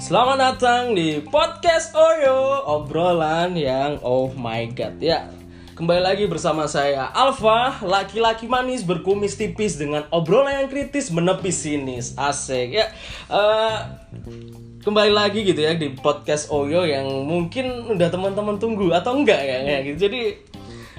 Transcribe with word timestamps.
Selamat 0.00 0.36
datang 0.40 0.96
di 0.96 1.20
podcast 1.20 1.92
Oyo 1.92 2.64
obrolan 2.64 3.52
yang 3.52 4.00
oh 4.00 4.32
my 4.32 4.72
god 4.72 4.96
ya. 4.96 5.28
Kembali 5.76 6.00
lagi 6.00 6.24
bersama 6.24 6.64
saya 6.72 7.12
Alfa, 7.12 7.84
laki-laki 7.84 8.48
manis 8.48 8.80
berkumis 8.80 9.36
tipis 9.36 9.76
dengan 9.76 10.08
obrolan 10.08 10.64
yang 10.64 10.72
kritis 10.72 11.12
menepis 11.12 11.68
sinis. 11.68 12.16
Asik 12.16 12.80
ya. 12.80 12.88
Eh, 13.28 13.78
kembali 14.88 15.12
lagi 15.12 15.44
gitu 15.44 15.60
ya 15.60 15.76
di 15.76 15.92
podcast 15.92 16.48
Oyo 16.48 16.88
yang 16.88 17.28
mungkin 17.28 17.92
udah 17.92 18.08
teman-teman 18.08 18.56
tunggu 18.56 18.88
atau 18.88 19.20
enggak 19.20 19.40
ya, 19.44 19.58
ya 19.68 19.78
gitu. 19.84 20.08
Jadi 20.08 20.20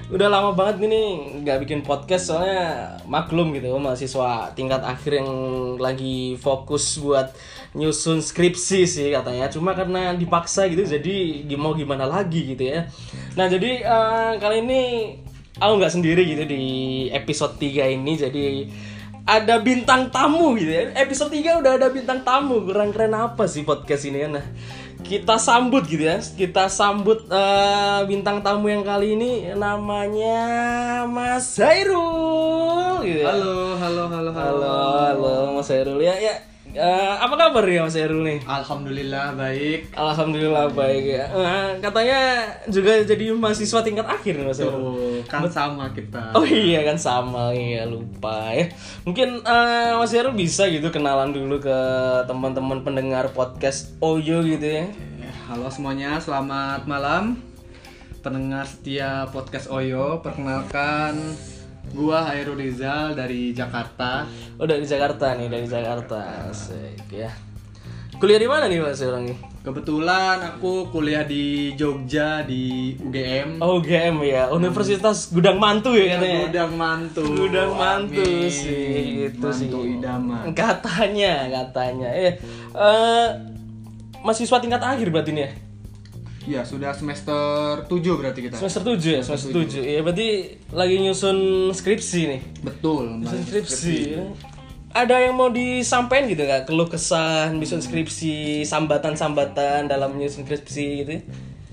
udah 0.06 0.28
lama 0.30 0.54
banget 0.54 0.86
ini 0.86 1.02
nggak 1.42 1.66
bikin 1.66 1.80
podcast 1.82 2.30
soalnya 2.30 2.94
maklum 3.10 3.50
gitu 3.58 3.74
mahasiswa 3.74 4.54
tingkat 4.54 4.78
akhir 4.86 5.18
yang 5.18 5.30
lagi 5.82 6.38
fokus 6.38 7.02
buat 7.02 7.34
nyusun 7.74 8.22
skripsi 8.22 8.86
sih 8.86 9.08
katanya. 9.10 9.50
Cuma 9.50 9.74
karena 9.74 10.14
dipaksa 10.14 10.70
gitu 10.70 10.86
jadi 10.86 11.42
mau 11.58 11.74
gimana 11.74 12.06
lagi 12.06 12.54
gitu 12.54 12.70
ya. 12.70 12.86
Nah 13.34 13.50
jadi 13.50 13.82
eh, 13.82 14.32
kali 14.38 14.62
ini 14.62 14.80
aku 15.58 15.72
nggak 15.82 15.94
sendiri 15.98 16.22
gitu 16.22 16.44
di 16.46 16.62
episode 17.10 17.58
3 17.58 17.96
ini 17.98 18.12
jadi 18.14 18.46
ada 19.26 19.58
bintang 19.58 20.14
tamu 20.14 20.54
gitu 20.54 20.70
ya. 20.70 20.94
Episode 21.02 21.34
3 21.34 21.60
udah 21.66 21.72
ada 21.82 21.90
bintang 21.90 22.22
tamu 22.22 22.62
kurang 22.62 22.94
keren 22.94 23.10
apa 23.10 23.50
sih 23.50 23.66
podcast 23.66 24.06
ini 24.06 24.22
ya? 24.22 24.28
Nah 24.30 24.46
kita 25.06 25.38
sambut 25.38 25.86
gitu 25.86 26.02
ya. 26.02 26.18
Kita 26.18 26.66
sambut 26.66 27.24
eh, 27.30 28.00
bintang 28.10 28.42
tamu 28.42 28.66
yang 28.66 28.82
kali 28.82 29.14
ini 29.14 29.54
namanya 29.54 30.38
Mas 31.06 31.54
Zairul 31.54 33.06
gitu 33.06 33.22
ya. 33.22 33.30
Halo, 33.30 33.78
halo, 33.78 34.04
halo, 34.10 34.30
halo. 34.34 34.66
Halo 34.66 35.34
Mas 35.56 35.70
Zairul. 35.70 36.02
Ya 36.02 36.18
ya 36.18 36.34
Eh, 36.76 37.14
apa 37.16 37.32
kabar 37.40 37.64
ya 37.64 37.88
Mas 37.88 37.96
Zairul 37.96 38.20
nih 38.20 38.44
Alhamdulillah 38.44 39.32
baik. 39.32 39.96
Alhamdulillah 39.96 40.68
baik 40.76 41.04
ya 41.08 41.24
Eh, 41.32 41.68
katanya 41.80 42.20
juga 42.68 43.00
jadi 43.00 43.32
mahasiswa 43.32 43.80
tingkat 43.80 44.04
akhir 44.04 44.36
nih 44.36 44.44
Mas 44.44 44.60
Zairul 44.60 44.92
Tuh, 44.92 45.24
kan 45.24 45.48
sama 45.48 45.88
kita. 45.96 46.36
Oh 46.36 46.44
iya 46.44 46.84
kan 46.84 47.00
sama 47.00 47.56
iya 47.56 47.88
lupa 47.88 48.52
ya. 48.52 48.68
Mungkin 49.08 49.40
eh, 49.40 49.92
Mas 49.96 50.12
Heru 50.12 50.36
bisa 50.36 50.68
gitu 50.68 50.92
kenalan 50.92 51.32
dulu 51.32 51.56
ke 51.64 51.78
teman-teman 52.28 52.84
pendengar 52.84 53.32
podcast 53.32 53.96
Oyo 54.04 54.44
gitu 54.44 54.68
ya. 54.68 54.84
Halo 55.48 55.72
semuanya, 55.72 56.20
selamat 56.20 56.84
malam. 56.84 57.40
Pendengar 58.20 58.68
setia 58.68 59.24
podcast 59.32 59.72
Oyo, 59.72 60.20
perkenalkan 60.20 61.16
gua 61.94 62.26
Hairul 62.26 62.58
Rizal 62.58 63.14
dari 63.14 63.52
Jakarta. 63.52 64.26
Oh 64.58 64.66
dari 64.66 64.82
Jakarta 64.82 65.36
nih 65.36 65.46
dari 65.46 65.66
Jakarta. 65.68 66.50
Asik 66.50 67.06
ya. 67.12 67.30
Kuliah 68.16 68.40
di 68.40 68.48
mana 68.48 68.64
nih 68.64 68.80
Mas 68.80 68.96
Heru 69.04 69.20
nih? 69.20 69.36
Kebetulan 69.60 70.40
aku 70.40 70.88
kuliah 70.88 71.26
di 71.28 71.76
Jogja 71.76 72.40
di 72.46 72.96
UGM. 72.96 73.60
Oh 73.60 73.76
UGM 73.76 74.24
ya, 74.24 74.48
Universitas 74.48 75.28
Gudang 75.28 75.60
Mantu 75.60 75.92
ya 75.92 76.16
katanya. 76.16 76.48
Gudang 76.48 76.72
mantu. 76.80 77.24
Gudang 77.26 77.76
Mantu 77.76 78.24
Amin. 78.24 78.48
sih 78.48 79.28
itu 79.28 79.48
sih. 79.52 79.68
Mantu 79.68 79.80
idaman. 79.84 80.54
Katanya, 80.56 81.50
katanya. 81.50 82.08
Eh, 82.08 82.40
eh 82.72 83.28
mahasiswa 84.24 84.64
tingkat 84.64 84.80
akhir 84.80 85.12
berarti 85.12 85.36
nih 85.36 85.44
ya? 85.44 85.50
Ya, 86.46 86.62
sudah 86.62 86.94
semester 86.94 87.82
7 87.90 87.90
berarti 88.14 88.46
kita. 88.46 88.54
Semester 88.54 88.94
7 88.94 89.18
ya, 89.18 89.20
semester 89.26 89.50
7. 89.50 89.82
Iya, 89.82 90.00
berarti 90.06 90.28
lagi 90.70 90.96
nyusun 91.02 91.38
skripsi 91.74 92.20
nih. 92.30 92.40
Betul, 92.62 93.18
Nyusun 93.18 93.42
Mbak. 93.42 93.46
skripsi. 93.50 93.98
Ada 94.94 95.26
yang 95.26 95.34
mau 95.34 95.50
disampaikan 95.50 96.30
gitu 96.30 96.46
nggak? 96.46 96.70
Keluh 96.70 96.86
kesah, 96.86 97.50
nyusun 97.50 97.82
skripsi, 97.82 98.62
sambatan-sambatan 98.62 99.90
dalam 99.90 100.14
nyusun 100.14 100.46
skripsi 100.46 100.86
gitu. 101.02 101.12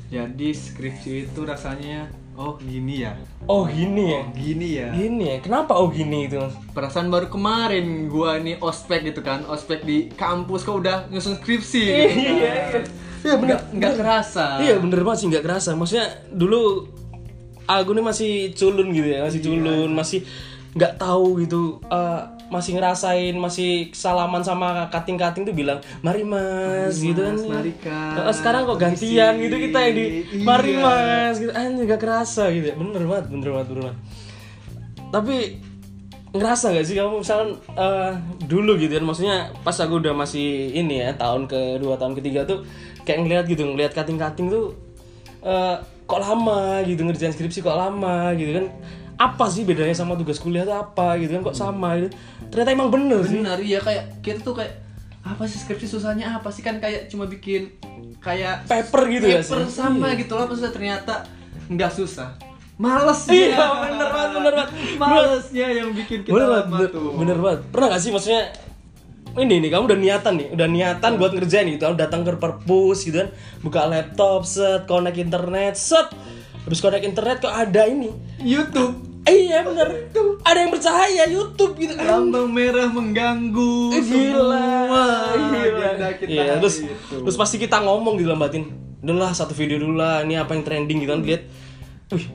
Jadi 0.09 0.49
skripsi 0.53 1.29
itu 1.29 1.41
rasanya 1.45 2.09
oh 2.33 2.57
gini 2.57 3.05
ya. 3.05 3.13
Oh, 3.45 3.69
gini 3.69 4.09
ya. 4.09 4.21
Gini 4.33 4.67
ya. 4.73 4.87
Gini 4.89 5.23
ya. 5.29 5.37
Kenapa 5.41 5.77
oh 5.77 5.93
gini 5.93 6.25
itu? 6.25 6.41
perasaan 6.73 7.13
baru 7.13 7.29
kemarin 7.29 8.09
gua 8.09 8.41
nih 8.41 8.57
ospek 8.57 9.05
gitu 9.05 9.21
kan 9.21 9.45
ospek 9.45 9.85
di 9.85 10.09
kampus 10.17 10.65
kok 10.65 10.81
udah 10.81 11.05
nyusun 11.13 11.37
skripsi 11.37 11.81
gitu 11.85 12.01
kan. 12.09 12.17
Iya, 12.17 12.31
iya. 12.33 12.53
Iya, 13.23 13.35
bener. 13.35 13.47
nggak 13.55 13.61
nggak 13.73 13.93
kerasa 13.95 14.45
Iya, 14.59 14.75
bener 14.77 14.99
banget 15.01 15.19
sih 15.19 15.27
nggak 15.31 15.43
kerasa. 15.43 15.69
Maksudnya 15.73 16.07
dulu 16.29 16.87
aku 17.63 17.89
nih 17.91 18.03
masih 18.03 18.31
culun 18.51 18.91
gitu 18.91 19.07
ya, 19.07 19.19
masih 19.23 19.39
culun, 19.39 19.89
masih 19.89 20.19
nggak 20.73 20.93
tahu 20.97 21.39
gitu. 21.39 21.79
eh, 21.85 22.21
masih 22.51 22.77
ngerasain, 22.77 23.33
masih 23.33 23.89
salaman 23.91 24.45
sama 24.45 24.85
kating-kating 24.87 25.41
tuh 25.41 25.55
bilang, 25.55 25.81
mari 26.01 26.21
mas, 26.21 27.01
gitu 27.01 27.17
kan. 27.17 27.33
Mari. 27.33 27.71
Eh, 27.73 28.33
sekarang 28.35 28.67
kok 28.67 28.77
gantian 28.77 29.33
gitu 29.39 29.55
kita 29.57 29.79
yang 29.81 29.95
di, 29.95 30.05
Iya. 30.29 30.43
mari 30.43 30.71
mas, 30.77 31.41
gitu. 31.41 31.49
Anjir 31.49 31.83
nggak 31.87 31.97
kerasa 31.97 32.53
gitu 32.53 32.69
ya. 32.69 32.75
Bener 32.75 33.01
banget, 33.03 33.25
bener 33.31 33.49
banget, 33.49 33.67
bener 33.71 33.81
banget. 33.89 33.99
Tapi 35.09 35.37
ngerasa 36.33 36.73
gak 36.73 36.81
sih 36.83 36.97
kamu 36.97 37.21
misalkan 37.21 37.49
eh, 37.77 38.11
dulu 38.43 38.73
gitu 38.75 38.97
kan 38.97 39.05
maksudnya 39.05 39.37
pas 39.61 39.77
aku 39.77 40.01
udah 40.01 40.17
masih 40.17 40.73
ini 40.73 41.05
ya 41.05 41.13
tahun 41.13 41.45
kedua 41.45 41.93
tahun 41.93 42.17
ketiga 42.17 42.41
tuh 42.43 42.65
kayak 43.03 43.19
ngeliat 43.23 43.45
gitu 43.47 43.63
ngeliat 43.67 43.91
kating-kating 43.91 44.47
tuh 44.49 44.75
eh, 45.43 45.75
kok 46.03 46.19
lama 46.19 46.83
gitu 46.83 47.03
ngerjain 47.03 47.31
skripsi 47.31 47.63
kok 47.63 47.75
lama 47.75 48.31
gitu 48.35 48.59
kan. 48.59 48.67
Apa 49.13 49.45
sih 49.45 49.63
bedanya 49.63 49.93
sama 49.93 50.17
tugas 50.17 50.41
kuliah 50.41 50.65
tuh 50.65 50.73
apa 50.73 51.15
gitu 51.21 51.37
kan 51.37 51.41
kok 51.45 51.57
sama 51.57 51.95
gitu. 52.01 52.09
Ternyata 52.49 52.69
emang 52.73 52.89
bener 52.89 53.21
sih. 53.23 53.39
Benar 53.39 53.59
iya 53.61 53.79
kayak 53.79 54.23
kita 54.25 54.41
tuh 54.41 54.57
kayak 54.57 54.83
apa 55.23 55.47
sih 55.47 55.61
skripsi 55.61 55.87
susahnya 55.87 56.35
apa 56.35 56.49
sih? 56.49 56.65
Kan 56.65 56.81
kayak 56.81 57.07
cuma 57.07 57.29
bikin 57.29 57.71
kayak 58.19 58.67
paper 58.67 59.01
gitu 59.07 59.25
ya 59.29 59.39
sih. 59.39 59.53
paper 59.55 59.69
sama 59.69 60.15
gitu 60.17 60.33
loh 60.35 60.47
maksudnya 60.49 60.73
ternyata 60.73 61.23
nggak 61.71 61.91
susah. 61.93 62.35
Males 62.73 63.21
iya 63.29 63.69
bener 63.85 64.09
banget 64.09 64.29
bener 64.33 64.53
banget. 64.57 64.69
Malesnya 64.97 65.67
yang 65.71 65.89
bikin 65.93 66.25
kita 66.25 66.33
bener 66.33 66.49
banget 66.49 66.65
lama 66.65 66.77
bener, 66.81 66.89
tuh. 66.89 67.11
bener 67.15 67.37
banget. 67.37 67.59
Pernah 67.69 67.87
gak 67.93 68.01
sih 68.01 68.09
maksudnya 68.09 68.43
ini 69.35 69.57
nih 69.57 69.69
kamu 69.69 69.83
udah 69.87 69.99
niatan 69.99 70.33
nih 70.35 70.47
udah 70.51 70.67
niatan 70.67 71.11
buat 71.17 71.31
ngerjain 71.31 71.65
gitu. 71.67 71.81
Kamu 71.83 71.95
datang 71.95 72.21
ke 72.21 72.35
perpus 72.35 73.01
gitu 73.01 73.17
kan 73.17 73.29
buka 73.59 73.85
laptop 73.85 74.43
set 74.43 74.85
connect 74.85 75.17
internet 75.17 75.73
set. 75.73 76.13
Habis 76.63 76.79
connect 76.79 77.03
internet 77.03 77.37
kok 77.39 77.49
ada 77.49 77.83
ini? 77.83 78.13
YouTube. 78.39 78.93
Iya 79.23 79.63
bener. 79.63 80.11
Ada 80.43 80.57
yang 80.59 80.71
bercahaya 80.71 81.23
YouTube 81.25 81.73
gitu. 81.77 81.95
Kan 81.95 82.27
lambang 82.27 82.51
merah 82.51 82.87
mengganggu 82.87 83.91
Eh, 83.91 84.01
gila. 84.01 84.67
semua. 84.83 85.05
Gila. 85.33 85.87
agenda 85.87 86.07
kita 86.13 86.27
Iya, 86.29 86.43
hari 86.45 86.59
terus 86.59 86.75
itu. 86.79 87.15
terus 87.19 87.35
pasti 87.35 87.55
kita 87.57 87.79
ngomong 87.79 88.15
gitu 88.15 88.27
lah 88.27 88.37
batin 88.37 88.67
udah 88.99 89.15
lah 89.17 89.31
satu 89.31 89.51
video 89.51 89.79
dulu 89.79 89.95
lah 89.95 90.21
ini 90.21 90.35
apa 90.35 90.51
yang 90.51 90.63
trending 90.63 91.01
gitu 91.01 91.09
kan 91.09 91.21
lihat. 91.21 91.43
Wih 92.11 92.25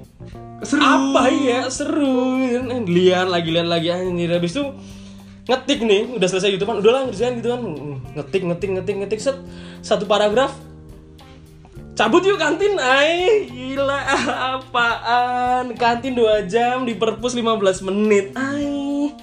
seru. 0.61 0.81
apa 0.81 1.23
ya 1.31 1.61
seru. 1.69 2.41
Gitu 2.41 2.59
lihat 2.89 3.29
lagi 3.29 3.49
lihat 3.49 3.69
lagi 3.69 3.89
anjir. 3.89 4.29
Habis 4.31 4.53
itu 4.53 4.65
ngetik 5.49 5.81
nih 5.81 6.13
udah 6.21 6.29
selesai 6.29 6.53
YouTube 6.53 6.69
kan 6.69 6.79
udah 6.85 6.93
lah 6.93 7.03
ngerjain 7.09 7.41
gitu 7.41 7.49
kan. 7.51 7.61
Ngetik 8.15 8.43
ngetik 8.45 8.71
ngetik 8.77 8.97
ngetik 9.01 9.21
set. 9.21 9.37
Satu 9.81 10.05
paragraf. 10.05 10.53
Cabut 11.97 12.23
yuk 12.23 12.39
kantin. 12.39 12.77
Ay 12.79 13.49
gila 13.49 13.99
apaan? 14.61 15.73
Kantin 15.75 16.15
2 16.15 16.47
jam 16.47 16.85
di 16.85 16.95
perpus 16.95 17.33
15 17.35 17.89
menit. 17.89 18.37
Ay 18.37 19.17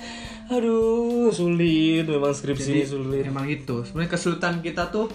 aduh 0.50 1.30
sulit. 1.30 2.10
Memang 2.10 2.34
skripsi 2.34 2.70
ini 2.74 2.84
sulit. 2.84 3.24
emang 3.24 3.46
itu. 3.46 3.86
Sebenarnya 3.86 4.12
kesulitan 4.18 4.60
kita 4.66 4.90
tuh 4.90 5.08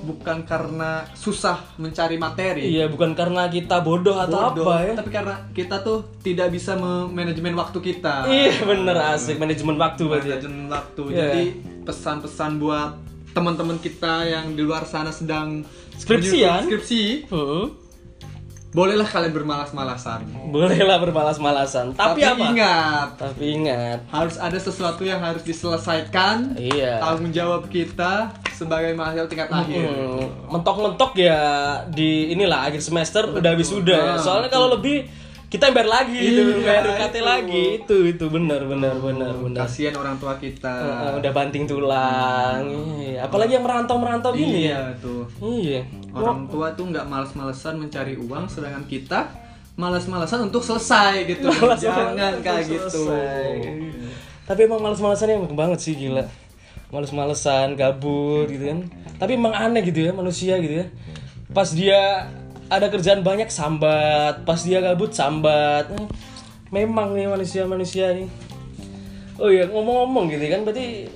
bukan 0.00 0.42
karena 0.42 1.04
susah 1.12 1.60
mencari 1.76 2.16
materi 2.16 2.64
iya 2.66 2.86
bukan 2.86 3.12
karena 3.12 3.46
kita 3.46 3.80
bodoh 3.80 4.16
atau 4.16 4.50
bodoh, 4.50 4.64
apa 4.64 4.74
ya 4.82 4.92
tapi 4.96 5.10
karena 5.10 5.34
kita 5.52 5.80
tuh 5.80 6.16
tidak 6.20 6.48
bisa 6.48 6.72
manajemen 7.06 7.52
waktu 7.52 7.78
kita 7.78 8.24
iya 8.26 8.54
bener 8.62 8.96
asik 9.12 9.36
manajemen 9.36 9.76
waktu 9.76 10.02
berarti 10.04 10.26
ya. 10.26 10.36
manajemen 10.36 10.64
waktu 10.68 11.02
Iya. 11.06 11.18
jadi 11.20 11.42
pesan-pesan 11.84 12.50
buat 12.56 12.90
teman-teman 13.30 13.78
kita 13.78 14.24
yang 14.24 14.52
di 14.52 14.62
luar 14.62 14.84
sana 14.84 15.10
sedang 15.10 15.62
Skripsian. 15.94 16.64
skripsi 16.64 17.28
Hmm. 17.28 17.66
Bolehlah 18.70 19.06
kalian 19.06 19.34
bermalas-malasan. 19.34 20.22
Bolehlah 20.54 20.98
bermalas-malasan. 21.02 21.90
Tapi, 21.98 22.22
apa? 22.22 22.54
ingat. 22.54 23.08
Tapi 23.18 23.44
ingat. 23.58 23.98
Harus 24.06 24.38
ada 24.38 24.58
sesuatu 24.58 25.02
yang 25.02 25.18
harus 25.18 25.42
diselesaikan. 25.42 26.54
Iya. 26.54 27.02
Tanggung 27.02 27.34
jawab 27.34 27.66
kita 27.66 28.30
sebagai 28.54 28.94
mahasiswa 28.94 29.26
tingkat 29.26 29.50
akhir. 29.50 29.88
Hmm, 29.88 30.22
mentok-mentok 30.52 31.16
ya 31.18 31.40
di 31.90 32.30
inilah 32.30 32.70
akhir 32.70 32.84
semester 32.84 33.26
udah 33.26 33.52
wisuda. 33.58 34.14
Nah, 34.14 34.18
soalnya 34.22 34.52
kalau 34.52 34.76
lebih 34.78 35.08
kita 35.50 35.66
yang 35.66 35.74
bayar 35.74 35.90
lagi 35.90 36.14
gitu 36.14 36.40
Iya, 36.46 36.62
bayar 36.62 36.84
UKT 36.86 37.10
itu. 37.10 37.26
lagi. 37.26 37.64
Itu 37.82 37.96
itu. 38.06 38.24
Benar 38.30 38.60
benar 38.70 38.94
benar 39.02 39.34
benar. 39.34 39.66
Kasihan 39.66 39.98
orang 39.98 40.14
tua 40.16 40.38
kita. 40.38 40.70
Eh, 40.78 41.12
udah 41.18 41.32
banting 41.34 41.66
tulang. 41.66 42.62
Iya. 43.02 43.26
apalagi 43.26 43.58
yang 43.58 43.66
merantau 43.66 43.98
merantau 43.98 44.30
gini 44.32 44.70
ya. 44.70 44.78
iya 44.78 44.80
tuh 44.96 45.26
iya. 45.42 45.82
Orang 46.14 46.46
tua 46.48 46.72
tuh 46.72 46.88
nggak 46.88 47.04
males-malesan 47.04 47.76
mencari 47.76 48.14
uang 48.16 48.48
sedangkan 48.48 48.86
kita 48.86 49.28
males-malesan 49.74 50.46
untuk 50.46 50.62
selesai 50.62 51.26
gitu. 51.26 51.50
Malas 51.60 51.82
jangan 51.82 52.38
kayak 52.40 52.64
gitu. 52.64 52.86
selesai. 52.88 53.50
tapi 54.46 54.60
emang 54.64 54.80
males-malesannya 54.80 55.34
emang 55.36 55.52
banget 55.52 55.78
sih 55.82 55.98
gila. 55.98 56.24
Males-malesan 56.88 57.74
gabut 57.74 58.46
gitu 58.46 58.70
kan. 58.70 58.86
Tapi 59.18 59.34
emang 59.34 59.52
aneh 59.52 59.82
gitu 59.82 60.00
ya 60.00 60.14
manusia 60.14 60.56
gitu 60.58 60.80
ya. 60.80 60.86
Pas 61.50 61.66
dia 61.74 62.30
ada 62.70 62.86
kerjaan 62.88 63.26
banyak 63.26 63.50
sambat. 63.50 64.46
Pas 64.46 64.60
dia 64.62 64.80
gabut 64.80 65.10
sambat. 65.12 65.90
Eh, 65.90 66.06
memang 66.70 67.12
nih 67.18 67.26
manusia-manusia 67.26 68.14
nih 68.14 68.30
oh 69.40 69.48
iya 69.48 69.64
ngomong-ngomong 69.66 70.28
gitu 70.30 70.44
kan 70.52 70.60
berarti 70.68 71.08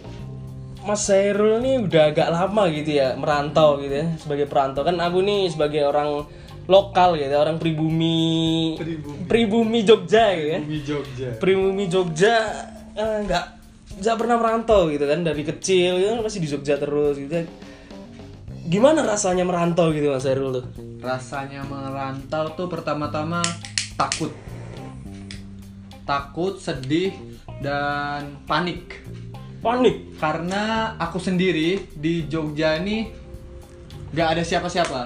Mas 0.84 1.00
Sairul 1.08 1.64
nih 1.64 1.80
udah 1.80 2.12
agak 2.12 2.28
lama 2.28 2.68
gitu 2.68 3.00
ya 3.00 3.16
merantau 3.16 3.80
gitu 3.80 4.04
ya 4.04 4.06
sebagai 4.20 4.44
perantau. 4.44 4.84
Kan 4.84 5.00
aku 5.00 5.24
nih 5.24 5.48
sebagai 5.48 5.80
orang 5.88 6.28
lokal 6.68 7.16
gitu 7.16 7.32
ya, 7.32 7.40
orang 7.40 7.56
pribumi. 7.56 8.76
Pribumi. 8.76 9.24
pribumi 9.24 9.80
Jogja 9.80 10.36
gitu 10.36 10.48
ya. 10.52 10.60
Bumi 10.60 10.80
Jogja. 10.84 11.28
pribumi 11.40 11.84
Jogja 11.88 12.36
eh, 13.00 13.18
nggak 13.24 13.44
nggak 14.04 14.16
pernah 14.20 14.36
merantau 14.36 14.92
gitu 14.92 15.08
kan 15.08 15.24
dari 15.24 15.40
kecil. 15.40 15.96
Gitu 15.96 16.08
kan 16.12 16.20
masih 16.20 16.40
di 16.44 16.48
Jogja 16.52 16.74
terus 16.76 17.16
gitu. 17.16 17.32
Gimana 18.64 19.04
rasanya 19.04 19.44
merantau 19.44 19.92
gitu 19.92 20.08
Mas 20.08 20.24
Sairul 20.24 20.60
tuh 20.60 20.64
Rasanya 21.04 21.60
merantau 21.68 22.56
tuh 22.56 22.64
pertama-tama 22.72 23.44
takut. 23.92 24.32
Takut, 26.08 26.56
sedih, 26.56 27.12
dan 27.60 28.40
panik. 28.48 29.04
panik 29.60 30.16
Karena 30.16 30.96
aku 30.96 31.20
sendiri 31.20 31.92
di 31.92 32.24
Jogja 32.28 32.80
ini 32.80 33.08
gak 34.16 34.36
ada 34.36 34.42
siapa-siapa. 34.44 35.02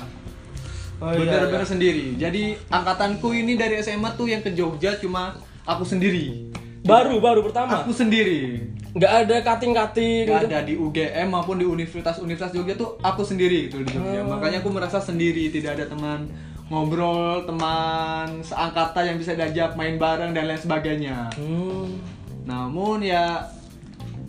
oh, 1.02 1.10
iya, 1.14 1.18
Bener-bener 1.18 1.66
sendiri. 1.66 2.14
Jadi 2.14 2.54
angkatanku 2.70 3.30
ini 3.34 3.58
dari 3.58 3.78
SMA 3.82 4.14
tuh 4.14 4.30
yang 4.30 4.42
ke 4.42 4.54
Jogja 4.54 4.98
cuma 5.02 5.38
aku 5.66 5.82
sendiri. 5.82 6.50
Baru 6.88 7.20
baru 7.20 7.40
pertama 7.44 7.84
Aku 7.84 7.92
sendiri. 7.92 8.64
nggak 8.96 9.12
ada 9.28 9.36
kating-kating 9.44 10.24
Gak 10.24 10.48
gitu. 10.48 10.48
ada 10.48 10.58
di 10.64 10.74
UGM 10.74 11.28
maupun 11.28 11.60
di 11.60 11.68
universitas-universitas 11.68 12.56
Jogja 12.56 12.74
tuh 12.74 12.96
aku 13.04 13.20
sendiri 13.20 13.68
gitu 13.68 13.84
di 13.84 13.92
Jogja. 13.92 14.24
Makanya 14.24 14.64
aku 14.64 14.72
merasa 14.72 14.96
sendiri, 14.98 15.52
tidak 15.52 15.76
ada 15.76 15.84
teman 15.86 16.24
ngobrol, 16.72 17.44
teman 17.44 18.40
seangkatan 18.40 19.14
yang 19.14 19.16
bisa 19.20 19.36
diajak 19.36 19.76
main 19.76 20.00
bareng 20.00 20.32
dan 20.32 20.48
lain 20.48 20.60
sebagainya. 20.60 21.28
Hmm. 21.36 22.00
Namun 22.48 23.04
ya 23.04 23.44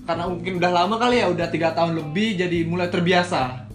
karena 0.04 0.26
mungkin 0.26 0.58
udah 0.58 0.72
lama 0.74 0.96
kali 0.98 1.22
ya, 1.22 1.30
udah 1.30 1.48
tiga 1.54 1.70
tahun 1.72 1.94
lebih, 1.94 2.42
jadi 2.42 2.66
mulai 2.66 2.90
terbiasa, 2.90 3.69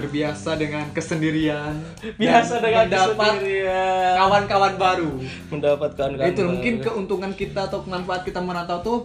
terbiasa 0.00 0.56
dengan 0.56 0.88
kesendirian, 0.96 1.76
biasa 2.20 2.64
dengan 2.64 2.88
mendapat 2.88 3.36
kesendirian 3.36 4.14
kawan-kawan 4.16 4.74
baru. 4.80 5.10
mendapatkan 5.52 6.08
Nah, 6.16 6.26
itu 6.26 6.42
mungkin 6.48 6.74
keuntungan 6.80 7.32
kita 7.36 7.68
atau 7.68 7.84
manfaat 7.84 8.24
kita 8.24 8.40
merantau 8.40 8.80
tuh 8.80 8.98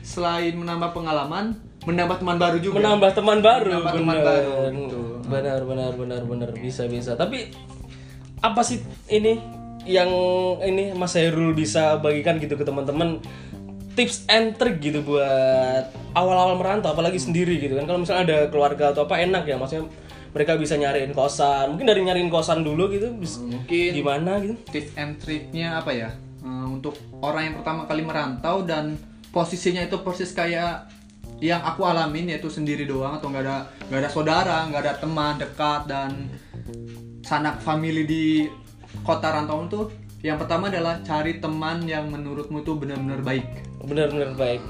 selain 0.00 0.56
menambah 0.56 0.96
pengalaman, 0.96 1.52
menambah 1.84 2.16
teman 2.24 2.36
baru 2.40 2.56
juga. 2.56 2.80
menambah 2.80 3.10
teman 3.12 3.38
baru 3.44 3.68
Menambah 3.68 3.92
teman 3.92 4.16
bener. 4.16 4.24
baru, 4.24 4.52
gitu. 4.72 5.00
benar 5.28 5.60
benar 5.68 5.92
benar 5.94 6.22
benar 6.24 6.50
bisa 6.56 6.88
bisa 6.88 7.12
tapi 7.14 7.52
apa 8.40 8.60
sih 8.64 8.80
ini 9.06 9.36
yang 9.84 10.08
ini 10.60 10.92
Mas 10.96 11.16
Hairul 11.16 11.52
bisa 11.52 11.96
bagikan 12.00 12.36
gitu 12.40 12.56
ke 12.56 12.64
teman-teman 12.64 13.20
tips 13.94 14.24
and 14.30 14.54
trick 14.54 14.78
gitu 14.78 15.02
buat 15.02 15.90
awal-awal 16.14 16.56
merantau 16.56 16.94
apalagi 16.94 17.18
sendiri 17.18 17.58
gitu 17.58 17.74
kan. 17.74 17.84
Kalau 17.84 18.00
misalnya 18.00 18.22
ada 18.26 18.38
keluarga 18.48 18.94
atau 18.94 19.04
apa 19.04 19.18
enak 19.18 19.44
ya. 19.44 19.56
Maksudnya 19.58 19.90
mereka 20.30 20.54
bisa 20.54 20.78
nyariin 20.78 21.10
kosan. 21.10 21.74
Mungkin 21.74 21.86
dari 21.90 22.00
nyariin 22.06 22.30
kosan 22.30 22.62
dulu 22.62 22.86
gitu 22.90 23.10
bis- 23.18 23.42
Mungkin 23.42 23.90
gimana 23.92 24.38
gitu. 24.38 24.54
tips 24.70 24.94
and 24.94 25.18
triknya 25.18 25.82
apa 25.82 25.90
ya? 25.90 26.10
Eh, 26.40 26.66
untuk 26.66 26.94
orang 27.20 27.52
yang 27.52 27.54
pertama 27.60 27.84
kali 27.84 28.02
merantau 28.02 28.62
dan 28.62 28.94
posisinya 29.30 29.82
itu 29.82 30.00
persis 30.00 30.32
kayak 30.32 30.86
yang 31.40 31.60
aku 31.60 31.84
alamin 31.84 32.36
yaitu 32.36 32.52
sendiri 32.52 32.84
doang 32.84 33.16
atau 33.16 33.32
nggak 33.32 33.44
ada 33.48 33.56
nggak 33.88 34.00
ada 34.04 34.10
saudara 34.12 34.58
nggak 34.68 34.82
ada 34.84 34.94
teman 35.00 35.34
dekat 35.40 35.80
dan 35.88 36.28
sanak 37.24 37.62
family 37.64 38.04
di 38.04 38.24
kota 39.00 39.32
rantauan 39.32 39.70
tuh 39.70 39.88
yang 40.20 40.36
pertama 40.36 40.68
adalah 40.68 41.00
cari 41.00 41.40
teman 41.40 41.84
yang 41.88 42.08
menurutmu 42.12 42.60
tuh 42.60 42.76
benar-benar 42.76 43.24
baik 43.24 43.46
benar-benar 43.80 44.36
baik 44.36 44.60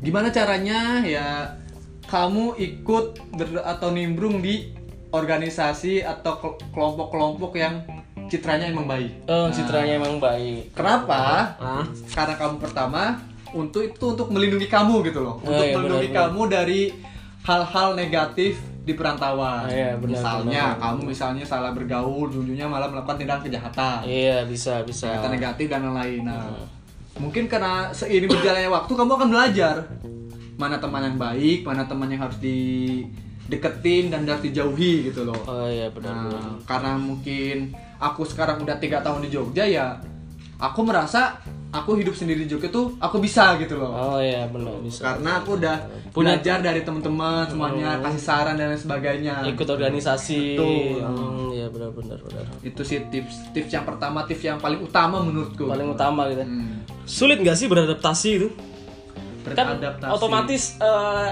gimana 0.00 0.30
caranya 0.30 1.02
ya 1.02 1.58
kamu 2.06 2.54
ikut 2.58 3.06
ber- 3.34 3.66
atau 3.66 3.90
nimbrung 3.90 4.38
di 4.42 4.70
organisasi 5.10 6.06
atau 6.06 6.38
kel- 6.38 6.58
kelompok-kelompok 6.70 7.52
yang 7.58 7.82
citranya 8.30 8.70
emang 8.70 8.86
baik 8.86 9.10
oh 9.26 9.50
citranya 9.50 9.98
emang 9.98 10.22
baik 10.22 10.70
Kenapa? 10.70 11.54
Ah. 11.58 11.84
Karena 12.14 12.34
kamu 12.38 12.62
pertama 12.62 13.18
untuk 13.50 13.82
itu 13.82 14.14
untuk 14.14 14.30
melindungi 14.30 14.70
kamu 14.70 15.02
gitu 15.10 15.20
loh. 15.26 15.42
Oh, 15.42 15.50
untuk 15.50 15.66
iya, 15.66 15.74
melindungi 15.74 16.08
benar, 16.14 16.30
kamu 16.30 16.40
dari 16.46 16.80
hal-hal 17.42 17.88
negatif 17.98 18.62
di 18.80 18.92
perantauan. 18.96 19.68
Ah, 19.68 19.72
iya, 19.72 19.92
benar, 20.00 20.16
misalnya 20.16 20.64
benar. 20.72 20.80
kamu 20.80 21.00
misalnya 21.12 21.44
salah 21.44 21.72
bergaul, 21.76 22.26
junjunya 22.32 22.64
malah 22.64 22.88
melakukan 22.88 23.20
tindakan 23.20 23.44
kejahatan, 23.44 24.00
iya 24.08 24.42
bisa 24.48 24.80
bisa 24.88 25.12
tindakan 25.12 25.32
negatif 25.36 25.66
dan 25.68 25.80
lain-lain. 25.84 26.22
Nah, 26.24 26.64
mungkin 27.20 27.44
karena 27.44 27.92
seiring 27.92 28.30
berjalannya 28.30 28.70
waktu 28.72 28.92
kamu 28.96 29.12
akan 29.20 29.28
belajar 29.28 29.76
mana 30.56 30.76
teman 30.80 31.02
yang 31.04 31.16
baik, 31.20 31.58
mana 31.64 31.84
teman 31.84 32.08
yang 32.08 32.20
harus 32.24 32.36
dideketin 32.40 34.12
dan 34.12 34.24
harus 34.28 34.44
dijauhi 34.44 35.08
gitu 35.12 35.24
loh. 35.24 35.40
oh 35.44 35.68
iya 35.68 35.88
benar 35.92 36.28
Nah, 36.32 36.52
karena 36.64 36.96
mungkin 36.96 37.72
aku 38.00 38.24
sekarang 38.24 38.64
udah 38.64 38.76
tiga 38.80 39.00
tahun 39.04 39.24
di 39.24 39.32
Jogja 39.32 39.64
ya, 39.68 39.96
aku 40.60 40.84
merasa 40.84 41.36
aku 41.70 41.94
hidup 41.94 42.12
sendiri 42.12 42.40
di 42.40 42.48
Jogja 42.48 42.66
tuh 42.66 42.94
aku 42.96 43.16
bisa 43.16 43.54
gitu 43.56 43.74
loh. 43.74 43.88
oh 43.88 44.18
iya 44.18 44.44
benar 44.44 44.74
bisa 44.80 45.14
Karena 45.14 45.38
aku 45.38 45.54
udah 45.54 45.76
Punya- 46.10 46.34
belajar 46.34 46.58
dari 46.60 46.80
teman-teman 46.80 47.46
semuanya 47.46 47.98
kasih 48.00 48.18
saran 48.20 48.54
dan 48.54 48.68
lain 48.68 48.80
sebagainya. 48.80 49.46
ikut 49.46 49.64
organisasi 49.64 50.42
Betul. 50.52 50.98
Hmm, 51.00 51.48
iya 51.52 51.66
benar 51.66 51.90
benar 51.90 52.18
benar 52.18 52.44
Itu 52.60 52.82
sih 52.82 53.06
tips 53.06 53.50
tips 53.50 53.70
yang 53.70 53.84
pertama, 53.84 54.22
tips 54.24 54.42
yang 54.44 54.58
paling 54.58 54.80
utama 54.80 55.20
menurutku. 55.20 55.64
paling 55.64 55.88
utama 55.88 56.26
gitu 56.26 56.42
Hmm. 56.42 56.82
sulit 57.04 57.38
nggak 57.38 57.54
sih 57.54 57.66
beradaptasi 57.66 58.28
itu 58.36 58.48
kan 59.48 59.66
Beradaptasi. 59.72 60.10
otomatis 60.12 60.62
eh, 60.76 61.28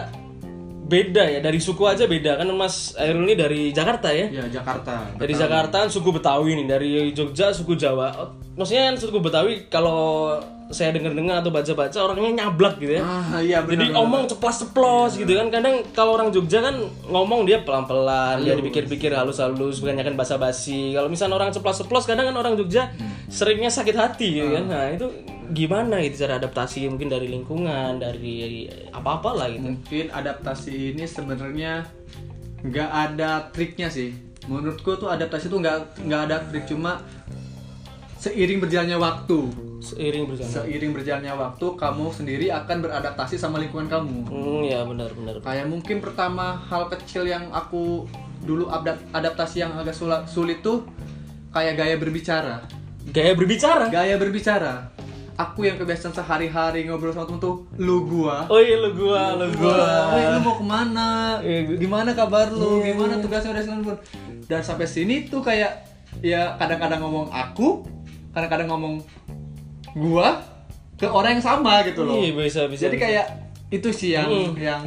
beda 0.89 1.21
ya 1.23 1.39
dari 1.39 1.61
suku 1.61 1.85
aja 1.85 2.05
beda 2.05 2.35
kan 2.35 2.49
Mas 2.51 2.97
Airul 2.97 3.23
ini 3.23 3.37
dari 3.37 3.71
Jakarta 3.71 4.09
ya 4.09 4.27
Ya 4.27 4.49
Jakarta. 4.49 5.13
dari 5.15 5.33
Jakarta 5.33 5.85
kan 5.85 5.89
suku 5.89 6.09
Betawi 6.11 6.57
nih 6.57 6.67
dari 6.67 6.91
Jogja 7.13 7.53
suku 7.53 7.77
Jawa 7.77 8.09
maksudnya 8.57 8.89
kan 8.89 8.97
suku 8.97 9.21
Betawi 9.21 9.69
kalau 9.69 10.33
saya 10.69 10.93
dengar-dengar 10.93 11.41
atau 11.41 11.49
baca-baca 11.49 11.97
orangnya 11.99 12.45
nyablak 12.45 12.77
gitu 12.77 12.97
ya 12.97 13.03
Ah 13.03 13.41
iya 13.41 13.65
benar. 13.65 13.73
Jadi 13.73 13.87
omong 13.95 14.29
ceplas-ceplos 14.29 15.17
gitu 15.17 15.33
kan. 15.33 15.49
Kadang 15.49 15.81
kalau 15.93 16.13
orang 16.13 16.29
Jogja 16.29 16.61
kan 16.61 16.77
ngomong 17.09 17.49
dia 17.49 17.65
pelan-pelan, 17.65 18.45
dia 18.45 18.53
dipikir-pikir 18.53 19.09
halus-halus, 19.11 19.81
bukannya 19.81 20.05
kan 20.05 20.13
basa-basi. 20.13 20.93
Kalau 20.93 21.09
misalnya 21.09 21.41
orang 21.41 21.57
ceplas-ceplos 21.57 22.05
kadang 22.05 22.29
kan 22.29 22.37
orang 22.37 22.53
Jogja 22.53 22.93
seringnya 23.29 23.73
sakit 23.73 23.97
hati 23.97 24.29
gitu 24.35 24.53
kan. 24.53 24.65
Nah, 24.69 24.93
itu 24.93 25.09
gimana 25.53 26.01
gitu 26.05 26.27
cara 26.27 26.37
adaptasi 26.41 26.89
mungkin 26.89 27.09
dari 27.09 27.29
lingkungan, 27.29 28.01
dari 28.01 28.69
apa-apa 28.93 29.31
lah 29.35 29.47
gitu. 29.51 29.65
Mungkin 29.65 30.05
adaptasi 30.13 30.95
ini 30.95 31.05
sebenarnya 31.09 31.89
nggak 32.65 32.91
ada 32.91 33.49
triknya 33.53 33.89
sih. 33.89 34.13
Menurutku 34.49 34.97
tuh 34.97 35.13
adaptasi 35.13 35.53
tuh 35.53 35.61
nggak 35.61 36.09
nggak 36.09 36.21
ada 36.31 36.37
trik 36.49 36.65
cuma 36.65 37.05
seiring 38.19 38.59
berjalannya 38.65 38.99
waktu. 38.99 39.39
Seiring 39.79 40.27
berjalan. 40.27 40.51
Seiring 40.51 40.91
berjalannya 40.91 41.35
waktu, 41.39 41.67
kamu 41.79 42.05
sendiri 42.11 42.47
akan 42.51 42.77
beradaptasi 42.83 43.39
sama 43.39 43.63
lingkungan 43.63 43.87
kamu. 43.87 44.27
Hmm, 44.27 44.63
ya 44.67 44.83
benar 44.83 45.15
benar. 45.15 45.39
Kayak 45.39 45.71
mungkin 45.71 46.03
pertama 46.03 46.59
hal 46.67 46.91
kecil 46.91 47.31
yang 47.31 47.47
aku 47.55 48.11
dulu 48.43 48.67
adap- 48.75 49.07
adaptasi 49.15 49.63
yang 49.63 49.73
agak 49.79 49.95
sulit 50.27 50.67
tuh 50.67 50.83
kayak 51.55 51.79
gaya 51.79 51.95
berbicara. 51.95 52.67
Gaya 53.15 53.33
berbicara. 53.39 53.87
Gaya 53.89 54.19
berbicara. 54.19 54.98
Aku 55.39 55.63
yang 55.63 55.79
kebiasaan 55.79 56.11
sehari-hari 56.11 56.91
ngobrol 56.91 57.15
sama 57.15 57.31
temen 57.31 57.39
tuh 57.39 57.63
lu 57.79 58.03
gua. 58.03 58.51
Oh 58.51 58.59
iya 58.59 58.75
lu 58.75 58.91
gua, 58.91 59.39
lu 59.39 59.47
gua. 59.55 60.11
Woi, 60.11 60.23
lu 60.35 60.39
mau 60.43 60.59
ke 60.59 60.65
mana? 60.67 61.39
Iya, 61.39 61.79
Gimana 61.79 62.11
kabar 62.11 62.51
lu? 62.51 62.83
Gimana 62.83 63.23
tugasnya 63.23 63.55
udah 63.55 63.63
selesai? 63.63 64.03
Dan 64.51 64.61
sampai 64.67 64.91
sini 64.91 65.31
tuh 65.31 65.39
kayak 65.39 65.87
ya 66.19 66.59
kadang-kadang 66.59 67.07
ngomong 67.07 67.31
aku, 67.31 67.87
kadang-kadang 68.35 68.67
ngomong 68.67 68.95
gua 69.95 70.43
ke 70.99 71.07
orang 71.07 71.39
yang 71.39 71.45
sama 71.47 71.87
gitu 71.87 72.03
loh. 72.03 72.19
Iya, 72.19 72.35
bisa 72.35 72.67
bisa. 72.67 72.91
Jadi 72.91 72.99
bisa. 72.99 73.05
kayak 73.07 73.27
itu 73.71 73.89
sih 73.95 74.19
yang 74.19 74.27
Hmm. 74.27 74.59
yang 74.59 74.85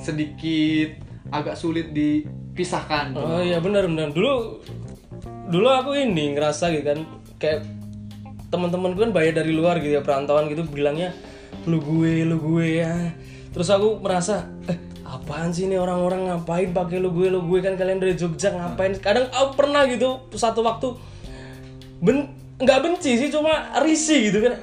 sedikit 0.00 1.04
agak 1.28 1.52
sulit 1.52 1.92
dipisahkan. 1.92 3.12
Oh 3.12 3.44
iya 3.44 3.60
benar 3.60 3.84
benar. 3.84 4.08
Dulu 4.08 4.64
dulu 5.52 5.68
aku 5.68 5.92
ini 6.00 6.32
ngerasa 6.32 6.72
gitu 6.72 6.96
kan 6.96 7.00
kayak 7.36 7.60
teman-teman 8.52 8.92
gue 8.92 9.08
kan 9.08 9.12
bayar 9.16 9.40
dari 9.40 9.56
luar 9.56 9.80
gitu 9.80 9.96
ya 9.96 10.04
perantauan 10.04 10.52
gitu 10.52 10.68
bilangnya 10.68 11.16
lu 11.64 11.80
gue 11.80 12.28
lu 12.28 12.36
gue 12.36 12.84
ya. 12.84 13.16
Terus 13.52 13.68
aku 13.72 13.98
merasa 14.04 14.44
eh 14.68 14.76
apaan 15.08 15.52
sih 15.52 15.64
ini 15.68 15.80
orang-orang 15.80 16.28
ngapain 16.28 16.70
pakai 16.76 17.00
lu 17.00 17.12
gue 17.16 17.32
lu 17.32 17.40
gue 17.48 17.64
kan 17.64 17.80
kalian 17.80 17.98
dari 17.98 18.14
Jogja 18.14 18.52
ngapain? 18.52 18.92
Kadang 19.00 19.32
aku 19.32 19.56
pernah 19.56 19.88
gitu 19.88 20.28
satu 20.36 20.60
waktu 20.60 20.92
ben 22.04 22.28
nggak 22.60 22.78
benci 22.84 23.18
sih 23.18 23.28
cuma 23.32 23.72
risih 23.80 24.30
gitu 24.30 24.44
kan. 24.44 24.54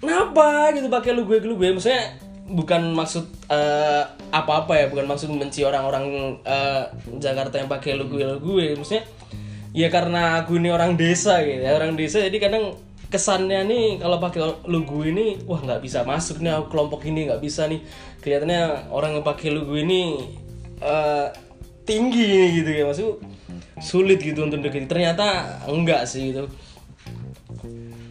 kenapa 0.00 0.72
gitu 0.72 0.88
pakai 0.88 1.12
lu 1.12 1.28
gue 1.28 1.44
lu 1.44 1.60
gue 1.60 1.76
maksudnya 1.76 2.16
bukan 2.50 2.96
maksud 2.96 3.28
eh, 3.52 4.02
apa-apa 4.32 4.72
ya 4.74 4.86
bukan 4.88 5.06
maksud 5.06 5.28
membenci 5.28 5.62
orang-orang 5.62 6.34
eh, 6.42 6.82
Jakarta 7.20 7.60
yang 7.60 7.68
pakai 7.68 8.00
lu 8.00 8.08
gue 8.08 8.24
lu 8.24 8.40
gue 8.40 8.80
maksudnya 8.80 9.04
ya 9.70 9.88
karena 9.88 10.42
aku 10.42 10.58
ini 10.58 10.68
orang 10.74 10.98
desa 10.98 11.42
gitu 11.46 11.62
ya 11.62 11.78
orang 11.78 11.94
desa 11.94 12.18
jadi 12.22 12.38
kadang 12.42 12.74
kesannya 13.10 13.66
nih 13.66 13.86
kalau 13.98 14.22
pakai 14.22 14.40
lu 14.70 14.86
gue 14.86 15.04
ini 15.10 15.26
wah 15.46 15.58
nggak 15.58 15.82
bisa 15.82 16.06
masuk 16.06 16.38
nih 16.42 16.54
aku 16.54 16.70
kelompok 16.74 17.02
ini 17.06 17.26
nggak 17.26 17.42
bisa 17.42 17.66
nih 17.66 17.82
kelihatannya 18.22 18.90
orang 18.94 19.18
yang 19.18 19.24
pakai 19.26 19.50
lu 19.50 19.66
gue 19.66 19.82
ini 19.82 20.02
eh, 20.78 21.26
tinggi 21.82 22.22
nih 22.22 22.48
gitu 22.62 22.70
ya 22.70 22.82
maksud 22.86 23.08
sulit 23.82 24.22
gitu 24.22 24.46
untuk 24.46 24.62
deketi 24.62 24.86
ternyata 24.86 25.58
enggak 25.66 26.06
sih 26.06 26.30
gitu 26.30 26.46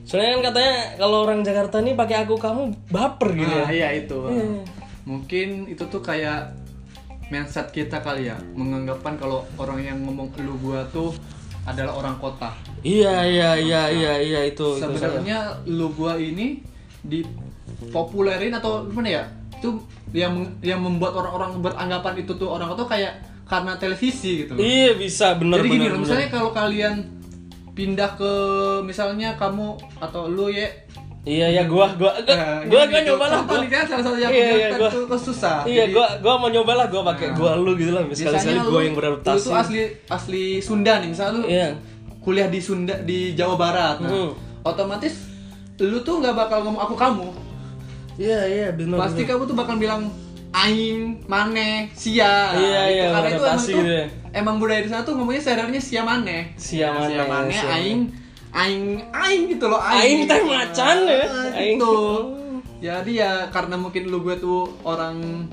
Soalnya 0.09 0.41
kan 0.41 0.41
katanya 0.49 0.75
kalau 0.97 1.17
orang 1.21 1.45
Jakarta 1.45 1.85
nih 1.85 1.93
pakai 1.93 2.25
aku 2.25 2.41
kamu 2.41 2.73
baper 2.89 3.29
gitu 3.37 3.53
ya. 3.53 3.61
Nah, 3.61 3.69
iya 3.69 3.89
itu. 3.93 4.17
Mungkin 5.05 5.69
itu 5.69 5.85
tuh 5.85 6.01
kayak 6.01 6.49
mindset 7.29 7.69
kita 7.69 8.01
kali 8.01 8.25
ya, 8.25 8.41
menganggapan 8.57 9.21
kalau 9.21 9.45
orang 9.61 9.85
yang 9.85 10.01
ngomong 10.01 10.33
lu 10.41 10.57
gua 10.57 10.81
tuh 10.89 11.13
adalah 11.69 11.93
orang 11.95 12.15
kota. 12.17 12.49
Iya 12.81 13.25
iya 13.25 13.49
iya 13.59 13.81
iya 13.93 14.13
iya 14.17 14.39
itu. 14.49 14.77
itu. 14.77 14.81
Sebenarnya 14.81 15.61
lu 15.69 15.93
gua 15.93 16.17
ini 16.17 16.65
dipopulerin 17.05 18.53
atau 18.57 18.89
gimana 18.89 19.09
ya? 19.09 19.23
Itu 19.59 19.83
yang 20.15 20.57
yang 20.65 20.81
membuat 20.81 21.13
orang-orang 21.13 21.61
beranggapan 21.61 22.13
itu 22.25 22.33
tuh 22.33 22.49
orang 22.49 22.73
kota 22.73 22.89
kayak 22.89 23.13
karena 23.45 23.77
televisi 23.77 24.45
gitu 24.45 24.57
loh. 24.57 24.61
Iya 24.61 24.97
bisa 24.97 25.37
bener 25.37 25.61
Jadi 25.61 25.69
bener. 25.69 25.75
gini 25.77 25.85
loh, 25.85 25.91
bener. 25.97 26.03
misalnya 26.05 26.29
kalau 26.29 26.49
kalian 26.53 26.95
pindah 27.73 28.11
ke 28.19 28.33
misalnya 28.83 29.39
kamu 29.39 29.79
atau 30.03 30.27
lu 30.27 30.51
ya 30.51 30.67
Iya 31.19 31.47
ya 31.51 31.63
gua 31.67 31.91
gua 31.99 32.15
gua, 32.23 32.31
eh, 32.31 32.63
gua, 32.71 32.87
gua 32.87 33.01
nyoba 33.03 33.25
lah. 33.27 33.41
Gua, 33.43 33.59
kan 33.67 33.83
salah 33.85 34.03
satu 34.07 34.17
yang 34.17 34.31
Iya, 34.31 34.47
iya, 34.55 34.67
gua- 34.79 34.87
ke 35.05 35.17
susah. 35.19 35.67
iya 35.67 35.83
Jadi, 35.83 35.93
gua 35.93 36.07
gua 36.23 36.33
mau 36.39 36.47
nyoba 36.47 36.73
lah 36.79 36.85
gua 36.87 37.01
pakai 37.11 37.27
Nah. 37.31 37.35
gua 37.35 37.51
lu 37.59 37.75
gitu 37.75 37.91
lah. 37.91 38.07
Sekali 38.07 38.15
sekali 38.15 38.33
biasanya 38.39 38.61
gua 38.65 38.81
yang 38.81 38.95
beradaptasi. 38.95 39.35
Lu 39.35 39.43
tuh 39.43 39.53
asli 39.53 39.81
asli 40.07 40.43
Sunda 40.63 40.93
nih, 41.03 41.09
misalnya 41.11 41.33
lu 41.35 41.41
Iya. 41.43 41.69
kuliah 42.23 42.47
di 42.47 42.59
Sunda 42.63 42.95
di 43.03 43.35
Jawa 43.35 43.55
Barat. 43.59 43.99
Nah, 43.99 44.09
Hmm. 44.09 44.31
otomatis 44.63 45.27
lu 45.77 45.99
tuh 45.99 46.23
nggak 46.23 46.35
bakal 46.35 46.63
ngomong 46.63 46.87
aku 46.87 46.95
kamu. 46.95 47.27
Iya 48.15 48.39
iya 48.47 48.67
benar. 48.71 49.03
Pasti 49.03 49.23
kamu 49.23 49.43
tuh 49.43 49.55
bakal 49.55 49.75
bilang 49.75 50.07
aing, 50.51 51.23
mane, 51.27 51.87
sia. 51.93 52.51
Iya, 52.57 52.81
Gitu. 52.89 52.95
iya, 52.95 53.05
Karena 53.13 53.29
itu 53.29 53.37
emang 53.37 53.59
tuh 53.59 53.69
gitu 53.69 53.85
ya. 53.85 54.05
emang 54.33 54.55
budaya 54.57 54.81
di 54.81 54.89
sana 54.89 55.03
tuh 55.05 55.13
ngomongnya 55.13 55.43
mane. 56.01 56.37
Sia 56.57 56.89
mane, 56.89 57.11
sia 57.13 57.23
mane, 57.27 57.51
sia 57.53 57.63
mane. 57.63 57.75
aing, 57.77 57.99
aing, 58.51 58.85
aing 59.09 59.43
gitu 59.49 59.65
loh, 59.65 59.77
Aing 59.77 60.25
teh 60.25 60.41
macan 60.41 60.97
ya. 61.05 61.21
Ah, 61.23 61.57
Aing. 61.57 61.77
Gitu. 61.77 61.95
Jadi 62.85 63.11
ya 63.13 63.51
karena 63.51 63.75
mungkin 63.75 64.07
lu 64.07 64.23
gue 64.23 64.35
tuh 64.35 64.71
orang 64.81 65.45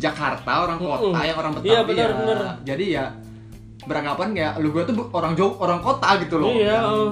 Jakarta, 0.00 0.64
orang 0.64 0.80
kota, 0.80 1.12
Mm-mm. 1.12 1.28
yang 1.28 1.36
orang 1.36 1.52
Betawi 1.52 1.68
Iya, 1.68 1.80
benar, 1.84 2.08
ya. 2.08 2.16
benar. 2.16 2.38
Jadi 2.64 2.84
ya 2.88 3.04
beranggapan 3.80 4.28
ya 4.32 4.48
lu 4.56 4.72
gue 4.72 4.84
tuh 4.84 4.96
orang 5.12 5.32
jauh 5.36 5.56
orang 5.60 5.80
kota 5.80 6.08
gitu 6.20 6.40
loh. 6.40 6.52
Iya, 6.52 6.80
Yang- 6.80 6.88
oh. 6.88 7.10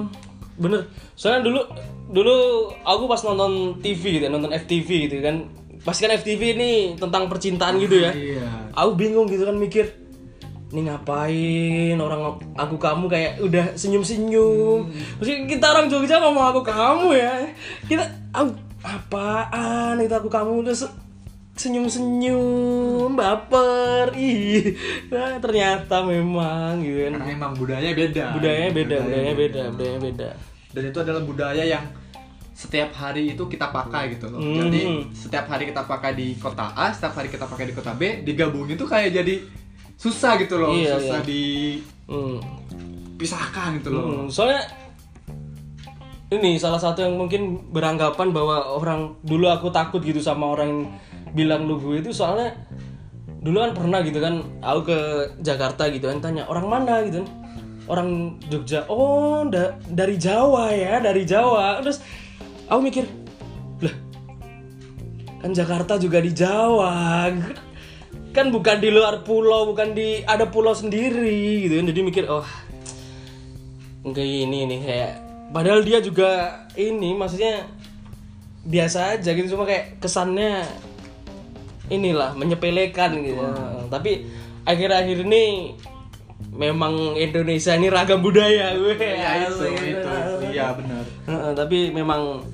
bener. 0.57 0.81
Soalnya 1.13 1.45
dulu 1.45 1.61
dulu 2.09 2.35
aku 2.81 3.03
pas 3.05 3.21
nonton 3.21 3.77
TV 3.79 4.17
gitu, 4.17 4.23
ya, 4.25 4.31
nonton 4.33 4.49
FTV 4.49 4.89
gitu 5.05 5.21
kan. 5.21 5.45
Pasti 5.79 6.03
kan 6.03 6.17
FTV 6.17 6.41
ini 6.57 6.71
tentang 6.97 7.29
percintaan 7.29 7.77
gitu 7.77 7.95
ya. 7.95 8.11
Iya. 8.11 8.73
Aku 8.73 8.97
bingung 8.97 9.29
gitu 9.29 9.45
kan 9.45 9.53
mikir, 9.53 9.85
ini 10.69 10.85
ngapain 10.85 11.97
orang 11.97 12.21
aku 12.53 12.77
kamu 12.77 13.09
kayak 13.09 13.41
udah 13.41 13.73
senyum-senyum. 13.73 14.85
Maksudnya 15.17 15.39
kita 15.45 15.65
orang 15.67 15.89
Jogja 15.89 16.21
ngomong 16.21 16.45
aku 16.53 16.61
kamu 16.61 17.13
ya. 17.13 17.33
Kita 17.85 18.05
aku 18.29 18.53
apaan 18.79 19.99
itu 19.99 20.13
aku 20.13 20.29
kamu 20.29 20.63
udah 20.63 20.71
se- 20.71 20.95
senyum-senyum 21.59 23.11
baper 23.11 24.15
ih 24.15 24.71
nah, 25.11 25.35
ternyata 25.37 25.99
memang 26.03 26.79
gitu 26.79 27.03
kan 27.03 27.11
Karena 27.19 27.27
memang 27.27 27.51
budayanya 27.51 27.93
beda. 27.93 28.25
budayanya 28.31 28.71
beda 28.71 28.97
Budayanya 29.03 29.03
budayanya 29.03 29.33
beda 29.35 29.61
budayanya 29.67 30.01
beda 30.01 30.29
dan 30.69 30.83
itu 30.85 30.97
adalah 31.01 31.21
budaya 31.25 31.63
yang 31.65 31.85
setiap 32.53 32.91
hari 32.91 33.33
itu 33.33 33.43
kita 33.47 33.71
pakai 33.71 34.19
gitu 34.19 34.27
loh. 34.27 34.37
Hmm. 34.37 34.67
Jadi 34.67 34.81
setiap 35.15 35.47
hari 35.47 35.71
kita 35.71 35.87
pakai 35.87 36.11
di 36.11 36.35
kota 36.35 36.75
A, 36.75 36.91
setiap 36.91 37.15
hari 37.15 37.31
kita 37.31 37.47
pakai 37.47 37.71
di 37.71 37.73
kota 37.73 37.95
B, 37.95 38.19
digabungin 38.21 38.75
tuh 38.75 38.83
kayak 38.83 39.15
jadi 39.15 39.39
susah 39.99 40.39
gitu 40.39 40.55
loh, 40.55 40.71
Iya, 40.71 40.95
susah 40.95 41.19
iya. 41.27 41.83
Hmm. 42.07 42.39
dipisahkan 43.19 43.83
gitu 43.83 43.89
loh. 43.91 44.03
Hmm, 44.07 44.25
soalnya 44.31 44.63
ini 46.29 46.55
salah 46.55 46.79
satu 46.79 47.01
yang 47.01 47.17
mungkin 47.17 47.67
beranggapan 47.73 48.29
bahwa 48.31 48.79
orang 48.79 49.17
dulu 49.21 49.49
aku 49.49 49.67
takut 49.69 49.99
gitu 49.99 50.21
sama 50.21 50.53
orang 50.53 50.67
yang 50.69 50.83
bilang 51.33 51.65
lu 51.65 51.77
gue 51.77 51.99
itu 51.99 52.13
soalnya 52.13 52.53
dulu 53.41 53.59
kan 53.59 53.71
pernah 53.73 53.99
gitu 54.01 54.19
kan 54.19 54.39
aku 54.61 54.93
ke 54.93 54.97
Jakarta 55.41 55.89
gitu 55.89 56.05
kan 56.05 56.21
tanya 56.21 56.45
orang 56.45 56.69
mana 56.69 57.01
gitu 57.03 57.25
kan 57.25 57.29
orang 57.89 58.09
Jogja 58.45 58.85
oh 58.85 59.41
da- 59.49 59.73
dari 59.89 60.21
Jawa 60.21 60.69
ya 60.69 61.01
dari 61.01 61.25
Jawa 61.25 61.81
terus 61.81 62.01
aku 62.69 62.79
mikir 62.83 63.05
lah 63.81 63.95
kan 65.41 65.49
Jakarta 65.49 65.97
juga 65.97 66.21
di 66.21 66.29
Jawa 66.29 67.25
kan 68.39 68.47
bukan 68.55 68.79
di 68.79 68.89
luar 68.95 69.27
pulau 69.27 69.67
bukan 69.67 69.91
di 69.91 70.23
ada 70.23 70.47
pulau 70.47 70.71
sendiri 70.71 71.67
gitu 71.67 71.83
kan. 71.83 71.85
Jadi 71.91 71.99
mikir 71.99 72.23
oh 72.31 72.47
enggak 74.07 74.23
ini 74.23 74.63
nih 74.63 74.79
kayak 74.79 75.13
padahal 75.51 75.83
dia 75.83 75.99
juga 75.99 76.63
ini 76.79 77.11
maksudnya 77.19 77.67
biasa 78.63 79.19
aja 79.19 79.35
gitu 79.35 79.59
cuma 79.59 79.67
kayak 79.67 79.99
kesannya 79.99 80.63
inilah 81.91 82.31
menyepelekan 82.39 83.19
gitu. 83.19 83.43
Tapi 83.91 84.23
akhir-akhir 84.63 85.27
ini 85.27 85.75
memang 86.55 87.19
Indonesia 87.19 87.75
ini 87.75 87.91
ragam 87.91 88.23
budaya 88.23 88.71
gue 88.77 88.95
Iya 88.95 89.51
itu, 89.51 89.65
itu. 89.67 90.09
Iya 90.55 90.71
benar. 90.77 91.03
Heeh, 91.27 91.51
tapi 91.57 91.91
memang 91.91 92.45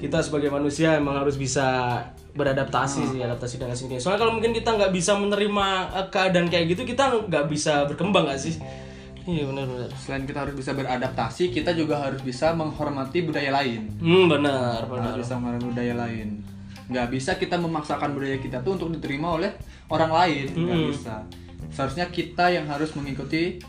kita 0.00 0.24
sebagai 0.24 0.48
manusia 0.48 0.96
emang 0.96 1.20
harus 1.20 1.36
bisa 1.36 2.00
beradaptasi 2.32 3.00
sih 3.06 3.20
adaptasi 3.20 3.56
dengan 3.56 3.74
sini 3.74 3.96
soalnya 3.96 4.20
kalau 4.20 4.32
mungkin 4.32 4.50
kita 4.50 4.70
nggak 4.70 4.90
bisa 4.90 5.14
menerima 5.14 5.66
eh, 5.92 6.06
keadaan 6.08 6.46
kayak 6.46 6.66
gitu 6.68 6.82
kita 6.84 7.26
nggak 7.26 7.46
bisa 7.46 7.84
berkembang 7.84 8.24
gak 8.24 8.38
sih 8.38 8.54
iya 9.22 9.44
benar-benar 9.44 9.90
Selain 9.94 10.24
kita 10.24 10.42
harus 10.42 10.54
bisa 10.54 10.72
beradaptasi, 10.72 11.50
kita 11.50 11.70
juga 11.72 12.00
harus 12.00 12.18
bisa 12.20 12.50
menghormati 12.50 13.20
budaya 13.20 13.52
lain. 13.52 13.86
hmm 13.94 14.26
benar 14.26 14.80
benar 14.84 15.12
Harus 15.12 15.22
bisa 15.22 15.34
menghormati 15.36 15.66
budaya 15.68 15.94
lain. 15.94 16.28
Nggak 16.88 17.06
bisa 17.10 17.30
kita 17.36 17.54
memaksakan 17.54 18.10
budaya 18.10 18.36
kita 18.36 18.58
tuh 18.60 18.74
untuk 18.74 18.90
diterima 18.90 19.36
oleh 19.36 19.52
orang 19.86 20.10
lain. 20.10 20.46
Nggak 20.56 20.72
Hmm. 20.74 20.88
bisa. 20.88 21.14
Seharusnya 21.68 22.08
kita 22.08 22.48
yang 22.48 22.64
harus 22.66 22.90
mengikuti 22.96 23.60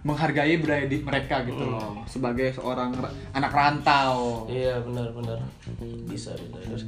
menghargai 0.00 0.56
budaya 0.56 0.86
di 0.86 1.02
mereka 1.02 1.42
gitu 1.42 1.58
Hmm. 1.60 1.74
loh 1.74 1.92
sebagai 2.06 2.54
seorang 2.54 2.94
ra- 2.94 3.12
anak 3.34 3.52
rantau 3.52 4.48
Iya 4.48 4.80
benar 4.80 5.12
benar 5.12 5.36
bisa 6.08 6.32
bisa. 6.32 6.64
bisa. 6.70 6.86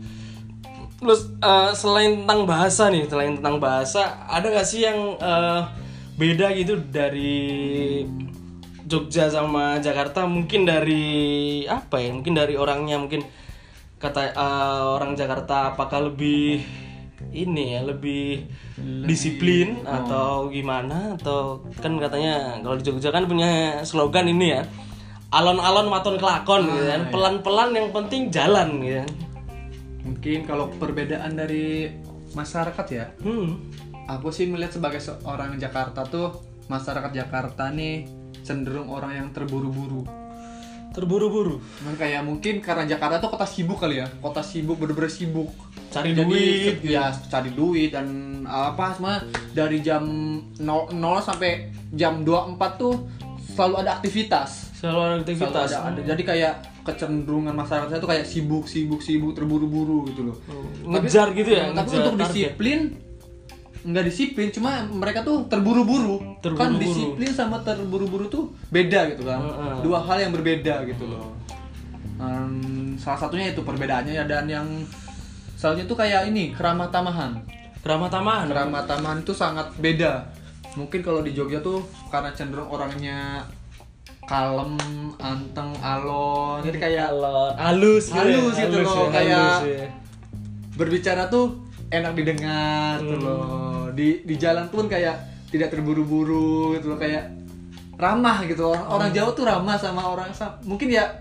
Terus 1.00 1.30
eh, 1.40 1.70
selain 1.72 2.24
tentang 2.24 2.44
bahasa 2.44 2.90
nih, 2.92 3.08
selain 3.08 3.38
tentang 3.38 3.56
bahasa, 3.62 4.26
ada 4.28 4.50
gak 4.50 4.66
sih 4.66 4.84
yang 4.84 5.16
eh, 5.16 5.60
beda 6.18 6.52
gitu 6.58 6.78
dari 6.92 8.04
Jogja 8.86 9.32
sama 9.32 9.80
Jakarta? 9.80 10.28
Mungkin 10.28 10.68
dari 10.68 11.64
apa 11.64 11.98
ya? 11.98 12.12
Mungkin 12.12 12.34
dari 12.36 12.54
orangnya, 12.54 13.00
mungkin 13.00 13.24
kata 13.98 14.34
eh, 14.34 14.82
orang 14.98 15.16
Jakarta 15.18 15.74
apakah 15.74 16.12
lebih 16.12 16.62
ini 17.32 17.78
ya, 17.78 17.86
lebih 17.86 18.46
disiplin 19.06 19.82
atau 19.86 20.50
gimana? 20.50 21.14
Atau 21.18 21.66
kan 21.78 21.94
katanya 21.98 22.58
kalau 22.62 22.76
di 22.78 22.84
Jogja 22.86 23.10
kan 23.10 23.26
punya 23.26 23.82
slogan 23.86 24.26
ini 24.30 24.58
ya. 24.58 24.62
Alon-alon 25.32 25.88
maton 25.88 26.20
kelakon 26.20 26.68
gitu 26.68 26.84
kan. 26.92 27.00
Pelan-pelan 27.08 27.70
yang 27.72 27.88
penting 27.90 28.28
jalan 28.28 28.84
gitu 28.84 29.00
kan. 29.00 29.10
Mungkin 30.02 30.42
kalau 30.42 30.70
perbedaan 30.72 31.32
dari 31.32 31.90
masyarakat 32.32 32.86
ya 32.88 33.06
Hmm. 33.18 33.70
aku 34.04 34.28
sih 34.28 34.46
melihat 34.46 34.74
sebagai 34.74 34.98
seorang 34.98 35.54
Jakarta 35.56 36.02
tuh 36.02 36.36
masyarakat 36.66 37.12
Jakarta 37.12 37.68
nih 37.68 38.06
cenderung 38.40 38.88
orang 38.88 39.14
yang 39.16 39.28
terburu-buru 39.30 40.02
Terburu-buru. 40.92 41.56
Cuman 41.80 41.96
kayak 41.96 42.20
mungkin 42.20 42.60
karena 42.60 42.84
Jakarta 42.84 43.16
tuh 43.16 43.32
kota 43.32 43.48
sibuk 43.48 43.80
kali 43.80 43.96
ya 43.96 44.06
kota 44.20 44.44
sibuk 44.44 44.76
bener-bener 44.76 45.08
sibuk 45.08 45.48
Cari 45.88 46.12
Jadi, 46.12 46.20
duit. 46.20 46.74
ya 46.84 47.08
cari 47.28 47.48
duit 47.48 47.92
dan 47.92 48.08
apa 48.44 48.92
semua 48.92 49.24
dari 49.52 49.80
jam 49.80 50.04
0, 50.52 50.92
0 50.92 51.00
sampai 51.22 51.68
jam 51.92 52.20
24 52.20 52.60
tuh 52.76 53.08
selalu 53.46 53.74
ada 53.78 53.96
aktivitas 53.96 54.72
Selalu 54.76 55.00
ada 55.00 55.08
selalu 55.08 55.20
aktivitas. 55.22 55.68
ada, 55.70 55.78
ada. 55.88 56.00
jadi 56.02 56.22
kayak 56.22 56.54
kecenderungan 56.82 57.54
masyarakat 57.54 57.88
saya 57.94 58.00
tuh 58.02 58.10
kayak 58.10 58.26
sibuk 58.26 58.66
sibuk 58.66 59.00
sibuk 59.00 59.32
terburu-buru 59.32 60.10
gitu 60.10 60.30
loh. 60.30 60.36
Ngejar 60.86 61.30
gitu 61.32 61.50
ya, 61.50 61.70
tapi 61.70 61.86
ngejar 61.88 62.00
untuk 62.02 62.16
disiplin 62.26 62.78
nggak 63.82 64.04
disiplin 64.06 64.48
cuma 64.54 64.86
mereka 64.86 65.26
tuh 65.26 65.46
terburu-buru. 65.50 66.18
Kan 66.18 66.38
Terburu-buru. 66.42 66.78
disiplin 66.82 67.30
sama 67.34 67.62
terburu-buru 67.62 68.26
tuh 68.30 68.54
beda 68.70 69.10
gitu 69.14 69.26
kan. 69.26 69.42
Dua 69.82 69.98
hal 70.06 70.22
yang 70.22 70.32
berbeda 70.34 70.86
gitu 70.86 71.06
loh. 71.10 71.34
Em, 72.22 72.94
salah 73.02 73.18
satunya 73.18 73.50
itu 73.50 73.66
perbedaannya 73.66 74.14
ya 74.14 74.24
dan 74.26 74.46
yang 74.46 74.66
selanjutnya 75.58 75.86
itu 75.90 75.96
kayak 75.98 76.22
ini 76.30 76.54
keramah 76.54 76.90
tamahan. 76.90 77.42
Keramah 77.82 78.10
tamahan. 78.10 78.46
keramah 78.46 78.82
tamahan 78.86 79.18
itu 79.26 79.34
sangat 79.34 79.74
beda. 79.82 80.30
Mungkin 80.78 81.02
kalau 81.02 81.18
di 81.20 81.34
Jogja 81.34 81.58
tuh 81.58 81.82
karena 82.14 82.30
cenderung 82.30 82.70
orangnya 82.70 83.42
kalem 84.32 84.72
anteng 85.20 85.76
alon 85.78 86.64
jadi 86.64 86.78
kayak 86.80 87.06
Alon. 87.10 87.52
halus 87.54 88.08
gitu 88.08 88.16
ya, 88.16 88.40
Halus 88.40 88.54
gitu 88.56 88.64
halus 88.72 88.88
loh, 88.88 88.96
ya, 88.96 89.12
kayak- 89.12 89.36
halus 89.36 89.60
ya. 89.76 89.88
berbicara 90.72 91.22
tuh 91.28 91.46
enak 91.88 92.12
didengar 92.16 92.96
tuh 92.98 93.12
Hmm. 93.12 93.26
loh 93.28 93.84
di 93.92 94.24
di 94.24 94.34
jalan 94.34 94.72
pun 94.72 94.88
kayak 94.88 95.20
tidak 95.52 95.68
terburu-buru 95.68 96.72
gitu 96.72 96.88
loh 96.88 96.98
kayak 96.98 97.28
ramah 97.94 98.40
gitu 98.42 98.72
orang, 98.72 98.88
orang 98.88 99.08
Hmm. 99.12 99.16
Jawa 99.20 99.30
tuh 99.30 99.44
ramah 99.44 99.76
sama 99.76 100.02
orang 100.02 100.32
mungkin 100.64 100.88
ya 100.88 101.12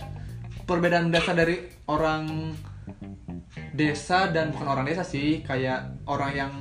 perbedaan 0.63 1.11
dasar 1.11 1.35
dari 1.35 1.59
orang 1.85 2.55
desa 3.71 4.31
dan 4.31 4.55
bukan 4.55 4.67
orang 4.69 4.85
desa 4.87 5.03
sih 5.03 5.43
kayak 5.43 5.83
orang 6.07 6.31
yang 6.31 6.51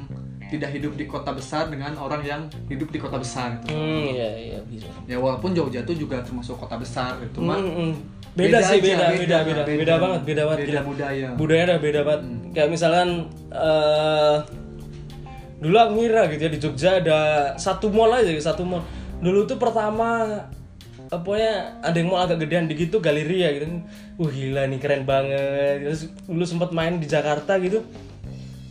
tidak 0.50 0.70
hidup 0.74 0.98
di 0.98 1.06
kota 1.06 1.30
besar 1.30 1.70
dengan 1.70 1.94
orang 1.96 2.22
yang 2.26 2.42
hidup 2.66 2.90
di 2.90 2.98
kota 2.98 3.16
besar 3.16 3.62
gitu. 3.62 3.72
Hmm, 3.72 4.10
iya 4.10 4.30
iya 4.34 4.58
bisa. 4.66 4.90
Ya 5.06 5.16
walaupun 5.16 5.54
Jogja 5.54 5.86
tuh 5.86 5.94
juga 5.94 6.18
termasuk 6.20 6.58
kota 6.58 6.74
besar 6.76 7.16
gitu, 7.22 7.40
cuma 7.40 7.56
Hmm, 7.56 7.70
hmm. 7.70 7.92
Beda, 8.30 8.62
sih, 8.62 8.78
aja, 8.78 8.94
beda, 8.94 9.06
beda, 9.10 9.38
beda, 9.42 9.62
beda, 9.66 9.94
banget, 9.98 10.20
beda 10.22 10.42
banget. 10.46 10.58
Beda 10.62 10.70
gila. 10.70 10.82
budaya. 10.86 11.28
Budaya 11.34 11.62
ada 11.66 11.76
beda 11.82 12.00
banget. 12.06 12.22
Kayak 12.54 12.68
misalkan 12.70 13.08
eh 13.50 14.36
dulu 15.60 15.76
aku 15.76 15.92
ngira 15.98 16.22
gitu 16.30 16.42
ya 16.46 16.50
di 16.50 16.60
Jogja 16.62 16.90
ada 17.02 17.18
satu 17.58 17.90
mall 17.90 18.14
aja, 18.14 18.30
satu 18.38 18.62
mall. 18.62 18.86
Dulu 19.18 19.50
tuh 19.50 19.58
pertama 19.58 20.30
eh, 21.10 21.18
pokoknya 21.18 21.82
ada 21.82 21.96
yang 21.98 22.08
mall 22.10 22.22
agak 22.22 22.46
gedean 22.46 22.70
dikit 22.70 22.94
tuh 22.94 23.02
Galeria 23.02 23.50
gitu. 23.50 23.66
Wah 24.22 24.30
gila 24.30 24.62
nih 24.70 24.78
keren 24.78 25.02
banget. 25.02 25.90
Terus 25.90 26.02
dulu 26.30 26.44
sempat 26.46 26.70
main 26.70 27.02
di 27.02 27.10
Jakarta 27.10 27.58
gitu. 27.58 27.82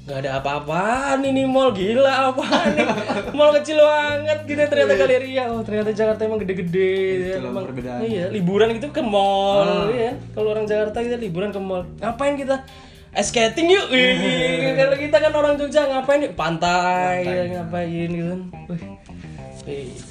Gak 0.10 0.26
ada 0.26 0.42
apa-apaan 0.42 1.22
ini 1.22 1.46
mall 1.46 1.70
gila 1.70 2.34
apaan 2.34 2.74
nih 2.74 2.88
mall 3.30 3.54
kecil 3.54 3.78
banget 3.78 4.42
gitu 4.44 4.58
ternyata 4.66 4.98
Galeria 4.98 5.44
oh 5.48 5.62
ternyata 5.62 5.94
Jakarta 5.94 6.26
emang 6.26 6.42
gede-gede 6.42 6.94
Itulah 7.30 7.54
emang 7.54 7.64
perbedaan. 7.64 8.00
iya 8.02 8.26
liburan 8.28 8.74
gitu 8.74 8.90
ke 8.90 9.06
mall 9.06 9.62
Ah. 9.62 9.86
ya 9.88 10.18
kalau 10.34 10.50
orang 10.50 10.66
Jakarta 10.66 10.98
kita 11.00 11.14
liburan 11.16 11.50
ke 11.50 11.62
mall. 11.62 11.86
Ngapain 11.96 12.34
kita? 12.36 12.66
Ice 13.12 13.30
skating 13.30 13.70
yuk 13.70 13.86
kalau 14.80 14.96
kita 14.96 15.18
kan 15.20 15.32
orang 15.32 15.54
Jogja 15.56 15.86
ngapain 15.88 16.22
yuk? 16.22 16.34
Pantai, 16.34 17.22
ya, 17.22 17.44
ngapain 17.56 18.10
gitu 18.10 18.28
kan? 18.28 18.42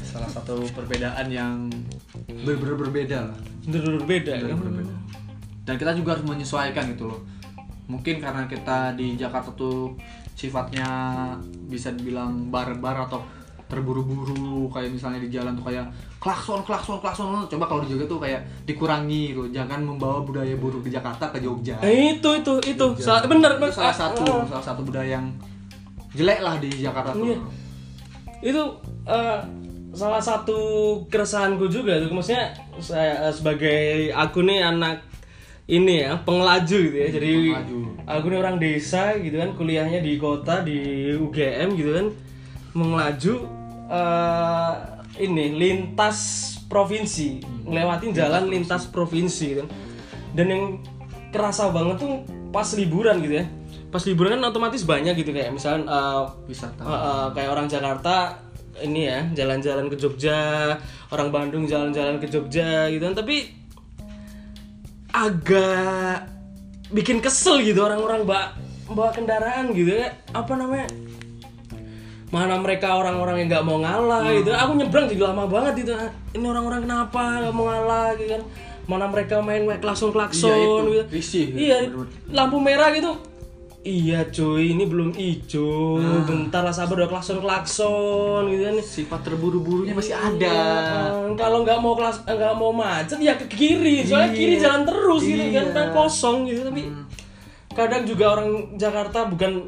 Salah 0.05 0.31
satu 0.31 0.63
perbedaan 0.71 1.27
yang 1.27 1.67
berbeda 2.47 3.19
lah. 3.25 3.39
Bener-bener 3.65 4.03
beda 4.05 4.33
kan? 4.37 4.57
berbeda. 4.57 4.95
Dan 5.63 5.75
kita 5.75 5.91
juga 5.93 6.15
harus 6.15 6.25
menyesuaikan 6.25 6.95
gitu 6.95 7.11
loh 7.11 7.21
mungkin 7.89 8.21
karena 8.21 8.45
kita 8.45 8.93
di 8.95 9.17
Jakarta 9.17 9.51
tuh 9.57 9.97
sifatnya 10.37 10.87
bisa 11.67 11.91
dibilang 11.97 12.53
bar-bar 12.53 13.09
atau 13.09 13.25
terburu-buru 13.69 14.73
kayak 14.73 14.97
misalnya 14.97 15.21
di 15.21 15.29
jalan 15.29 15.53
tuh 15.53 15.69
kayak 15.69 15.89
klakson 16.17 16.65
klakson 16.65 16.99
klakson. 17.05 17.45
Coba 17.47 17.65
kalau 17.69 17.85
di 17.85 17.93
Jogja 17.93 18.09
tuh 18.09 18.21
kayak 18.21 18.41
dikurangi 18.65 19.37
loh 19.37 19.49
jangan 19.53 19.85
membawa 19.85 20.25
budaya 20.25 20.57
buruk 20.57 20.85
di 20.85 20.91
Jakarta 20.93 21.29
ke 21.29 21.39
Jogja. 21.45 21.77
Eh, 21.85 22.17
itu 22.17 22.31
itu 22.39 22.55
itu. 22.65 22.87
Salah 23.01 23.29
bener 23.29 23.61
itu 23.61 23.69
salah 23.77 23.93
ah, 23.93 23.97
satu 23.97 24.25
ah. 24.25 24.45
salah 24.49 24.65
satu 24.65 24.81
budaya 24.85 25.21
yang 25.21 25.27
jelek 26.17 26.41
lah 26.41 26.57
di 26.57 26.71
Jakarta 26.81 27.13
tuh. 27.13 27.29
Iya. 27.29 27.39
itu 28.39 28.63
eh, 29.05 29.41
salah 29.93 30.23
satu 30.23 30.59
keresahanku 31.13 31.69
juga 31.69 32.01
tuh. 32.01 32.09
Maksudnya 32.09 32.57
saya 32.81 33.29
eh, 33.29 33.33
sebagai 33.37 33.81
aku 34.17 34.49
nih 34.49 34.65
anak 34.65 35.08
ini 35.69 36.09
ya 36.09 36.17
pengelaju 36.25 36.79
gitu 36.89 36.97
ya. 36.97 37.09
Jadi 37.13 37.33
pengelaju. 37.53 37.79
aku 38.09 38.25
nih 38.33 38.39
orang 38.41 38.57
desa 38.57 39.13
gitu 39.21 39.37
kan 39.37 39.53
kuliahnya 39.53 40.01
di 40.01 40.17
kota 40.17 40.65
di 40.65 41.13
UGM 41.13 41.69
gitu 41.77 41.91
kan. 41.93 42.07
Mengelaju 42.73 43.35
eh, 43.93 44.73
ini 45.21 45.45
lintas 45.53 46.19
provinsi. 46.73 47.45
Ngelewatin 47.69 48.17
jalan 48.17 48.49
lintas 48.49 48.89
provinsi 48.89 49.61
kan. 49.61 49.67
Dan 50.33 50.47
yang 50.49 50.65
kerasa 51.29 51.69
banget 51.69 52.01
tuh 52.01 52.25
pas 52.49 52.69
liburan 52.73 53.21
gitu 53.21 53.45
ya. 53.45 53.47
Pas 53.93 54.01
liburan 54.09 54.41
kan 54.41 54.49
otomatis 54.49 54.89
banyak 54.89 55.21
gitu 55.21 55.37
kayak 55.37 55.53
misalnya 55.53 55.85
eh, 55.85 56.23
wisata. 56.49 56.81
Uh, 56.81 56.93
uh, 56.97 57.27
kayak 57.37 57.53
orang 57.53 57.69
Jakarta 57.69 58.41
ini 58.81 59.11
ya 59.11 59.27
jalan-jalan 59.37 59.91
ke 59.93 60.01
Jogja, 60.01 60.79
orang 61.13 61.29
Bandung 61.29 61.69
jalan-jalan 61.69 62.17
ke 62.17 62.27
Jogja 62.33 62.89
gitu 62.89 63.05
kan. 63.05 63.21
Tapi 63.21 63.68
agak 65.19 66.31
bikin 66.95 67.19
kesel 67.19 67.61
gitu 67.61 67.83
orang-orang 67.83 68.23
bawa 68.25 68.55
bawa 68.89 69.11
kendaraan 69.13 69.75
gitu 69.75 69.99
ya. 69.99 70.15
Apa 70.33 70.55
namanya? 70.55 70.89
Mana 72.29 72.61
mereka 72.61 72.93
orang-orang 72.93 73.45
yang 73.45 73.49
nggak 73.49 73.65
mau 73.65 73.81
ngalah 73.81 74.23
gitu. 74.37 74.53
Aku 74.53 74.73
nyebrang 74.77 75.09
juga 75.09 75.33
lama 75.33 75.45
banget 75.49 75.85
itu. 75.85 75.93
Ini 76.37 76.45
orang-orang 76.45 76.81
kenapa 76.85 77.23
nggak 77.45 77.55
mau 77.57 77.67
ngalah 77.69 78.07
gitu 78.17 78.31
kan. 78.37 78.43
Mana 78.89 79.05
mereka 79.09 79.45
main 79.45 79.69
klakson 79.81 80.13
klakson 80.13 80.49
Iya, 80.49 80.65
itu. 80.65 80.81
gitu. 80.89 81.03
Risih, 81.13 81.47
Iya, 81.53 81.77
lampu 82.33 82.57
merah 82.57 82.89
gitu. 82.97 83.17
Iya 83.89 84.21
cuy, 84.29 84.77
ini 84.77 84.85
belum 84.85 85.17
hijau. 85.17 85.97
Nah. 85.97 86.21
Bentar 86.29 86.61
lah 86.61 86.75
sabar 86.77 87.01
udah 87.01 87.09
klakson 87.09 87.41
klakson 87.41 88.45
gitu 88.53 88.63
kan. 88.63 88.77
sifat 88.79 89.21
terburu-burunya 89.25 89.97
masih 89.97 90.13
ada 90.13 90.45
Eh, 91.09 91.33
kalau 91.35 91.65
nggak 91.65 91.81
mau 91.81 91.97
kelas 91.97 92.21
nggak 92.23 92.53
mau 92.53 92.69
macet 92.69 93.17
ya 93.17 93.33
ke 93.35 93.49
kiri. 93.49 94.05
Soalnya 94.05 94.29
Iya. 94.29 94.37
kiri 94.37 94.55
jalan 94.61 94.83
terus 94.85 95.23
gitu 95.25 95.41
kan, 95.49 95.65
Iya. 95.65 95.73
kan 95.73 95.87
kosong 95.91 96.45
gitu. 96.45 96.69
Tapi 96.69 96.83
kadang 97.73 98.05
juga 98.05 98.25
orang 98.37 98.49
Jakarta 98.77 99.25
bukan 99.25 99.65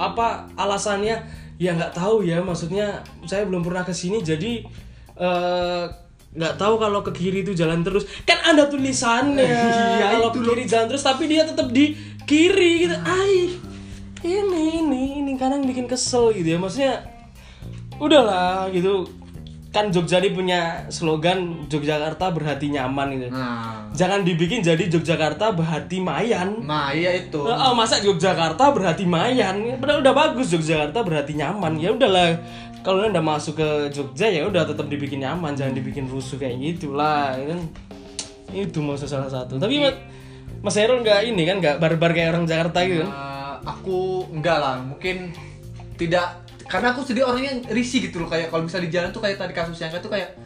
apa 0.00 0.48
alasannya 0.56 1.20
ya 1.60 1.76
nggak 1.76 1.92
tahu 1.92 2.24
ya. 2.24 2.40
Maksudnya 2.40 3.04
saya 3.28 3.44
belum 3.44 3.60
pernah 3.60 3.84
ke 3.84 3.92
sini 3.92 4.24
jadi 4.24 4.64
eh, 5.12 5.84
nggak 6.32 6.56
tahu 6.56 6.80
kalau 6.80 7.04
ke 7.04 7.12
kiri 7.12 7.44
itu 7.44 7.52
jalan 7.52 7.84
terus. 7.84 8.08
Kan 8.24 8.40
ada 8.40 8.64
tulisannya 8.64 9.44
Iya, 10.00 10.16
kalau 10.16 10.32
ke 10.32 10.40
kiri 10.40 10.64
jalan 10.64 10.88
terus 10.88 11.04
tapi 11.04 11.28
dia 11.28 11.44
tetap 11.44 11.68
di 11.68 11.92
kiri 12.26 12.88
gitu. 12.88 12.96
Ai. 13.02 13.58
Ini 14.22 14.86
ini 14.86 15.02
ini 15.18 15.32
kadang 15.34 15.66
bikin 15.66 15.90
kesel 15.90 16.30
gitu 16.34 16.54
ya. 16.54 16.58
Maksudnya 16.58 16.94
udahlah 17.98 18.70
gitu. 18.70 19.06
Kan 19.72 19.88
Jogja 19.88 20.20
ini 20.20 20.36
punya 20.36 20.84
slogan 20.92 21.64
Yogyakarta 21.64 22.28
berhati 22.28 22.68
nyaman 22.76 23.08
gitu. 23.16 23.32
Nah. 23.32 23.88
Jangan 23.96 24.20
dibikin 24.20 24.60
jadi 24.60 24.84
Yogyakarta 24.84 25.56
berhati 25.56 25.96
mayan. 25.96 26.60
Nah 26.60 26.92
iya 26.92 27.16
itu. 27.16 27.40
Oh, 27.40 27.72
masa 27.72 27.96
Yogyakarta 28.04 28.68
berhati 28.68 29.08
mayan? 29.08 29.80
Padahal 29.80 30.04
udah 30.04 30.12
bagus 30.12 30.52
Yogyakarta 30.52 31.00
berhati 31.00 31.40
nyaman. 31.40 31.80
Ya 31.80 31.88
udahlah 31.88 32.36
kalau 32.84 33.08
udah 33.08 33.24
masuk 33.24 33.64
ke 33.64 33.68
Jogja 33.96 34.28
ya 34.28 34.44
udah 34.44 34.68
tetap 34.68 34.92
dibikin 34.92 35.24
nyaman 35.24 35.56
jangan 35.56 35.72
dibikin 35.72 36.04
rusuh 36.04 36.36
kayak 36.36 36.60
gitulah 36.60 37.32
ya 37.40 37.56
kan? 37.56 37.60
Itu 38.52 38.84
maksud 38.84 39.08
salah 39.08 39.32
satu. 39.32 39.56
Tapi 39.56 39.80
Mas 40.62 40.78
Herul 40.78 41.02
nggak 41.02 41.26
ini 41.26 41.42
kan 41.42 41.56
nggak 41.58 41.76
barbar 41.82 42.14
kayak 42.14 42.38
orang 42.38 42.46
Jakarta 42.46 42.86
gitu 42.86 43.02
kan? 43.02 43.10
Eh, 43.10 43.54
aku 43.66 44.30
enggak 44.30 44.58
lah 44.62 44.78
mungkin 44.78 45.34
tidak 45.98 46.38
karena 46.70 46.94
aku 46.94 47.02
sendiri 47.02 47.26
orangnya 47.26 47.52
risih 47.74 48.08
gitu 48.08 48.22
loh 48.22 48.30
kayak 48.30 48.48
kalau 48.48 48.62
bisa 48.64 48.78
di 48.78 48.88
jalan 48.88 49.10
tuh 49.10 49.20
kayak 49.20 49.36
tadi 49.42 49.52
kasus 49.52 49.76
yang 49.82 49.90
tuh 49.98 50.08
kayak 50.08 50.38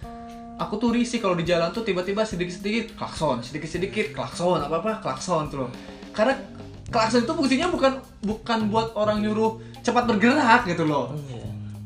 aku 0.57 0.81
tuh 0.81 0.91
risih 0.97 1.21
kalau 1.21 1.37
di 1.37 1.45
jalan 1.45 1.69
tuh 1.69 1.85
tiba-tiba 1.85 2.25
sedikit-sedikit 2.25 2.97
klakson 2.97 3.45
sedikit-sedikit 3.45 4.17
klakson 4.17 4.57
apa 4.65 4.81
apa 4.81 4.93
klakson 5.05 5.53
tuh 5.53 5.69
loh. 5.69 5.71
Karena 6.17 6.33
klakson 6.89 7.29
itu 7.29 7.33
fungsinya 7.37 7.69
bukan 7.69 8.01
bukan 8.25 8.59
buat 8.73 8.97
orang 8.97 9.21
nyuruh 9.21 9.61
cepat 9.85 10.09
bergerak 10.09 10.65
gitu 10.65 10.89
loh. 10.89 11.13
Iya. 11.13 11.36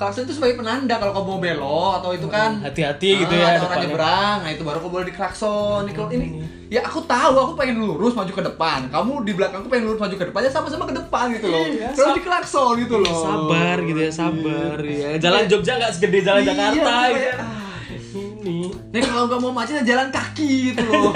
Klakson 0.00 0.24
itu 0.24 0.32
sebagai 0.32 0.56
penanda 0.56 0.96
kalau 0.96 1.12
kamu 1.12 1.26
mau 1.26 1.38
belok 1.38 1.92
atau 2.00 2.10
itu 2.10 2.26
kan. 2.26 2.56
Hati-hati 2.58 3.10
gitu 3.20 3.30
Ah, 3.30 3.36
ya 3.36 3.46
ada 3.52 3.60
orang 3.62 3.78
nyebrang. 3.84 4.36
Nah 4.40 4.50
itu 4.50 4.62
baru 4.64 4.78
aku 4.78 4.88
boleh 4.88 5.06
diklakson 5.06 5.80
Ini 5.84 5.92
ini 6.16 6.26
ya 6.66 6.80
aku 6.80 7.02
tahu 7.02 7.34
aku 7.36 7.52
pengen 7.54 7.76
lurus 7.78 8.14
maju 8.14 8.30
ke 8.30 8.42
depan. 8.42 8.88
Kamu 8.88 9.12
di 9.20 9.32
belakangku 9.34 9.68
pengen 9.68 9.84
lurus 9.86 10.00
maju 10.00 10.14
ke 10.14 10.24
depan 10.24 10.40
ya 10.40 10.50
sama-sama 10.50 10.88
ke 10.88 10.96
depan 10.96 11.24
gitu 11.30 11.46
loh. 11.46 11.60
Iya, 11.62 11.92
terus 11.92 12.12
diklakson 12.16 12.72
gitu 12.80 12.96
loh. 12.96 13.20
sabar 13.20 13.76
gitu 13.78 14.00
ya 14.00 14.10
sabar. 14.10 14.76
Ya 14.80 15.10
jalan 15.20 15.44
Jogja 15.44 15.76
nggak 15.76 15.92
segede 15.92 16.18
jalan 16.22 16.40
Iya, 16.40 16.48
Jakarta 16.48 16.94
gitu. 17.10 17.28
ah, 17.36 17.76
ini. 18.16 18.58
Nih 18.90 19.02
kalau 19.02 19.24
nggak 19.26 19.40
mau 19.40 19.52
macet 19.52 19.74
ya 19.76 19.94
jalan 19.94 20.08
kaki 20.08 20.50
gitu 20.72 20.82
loh. 20.82 21.12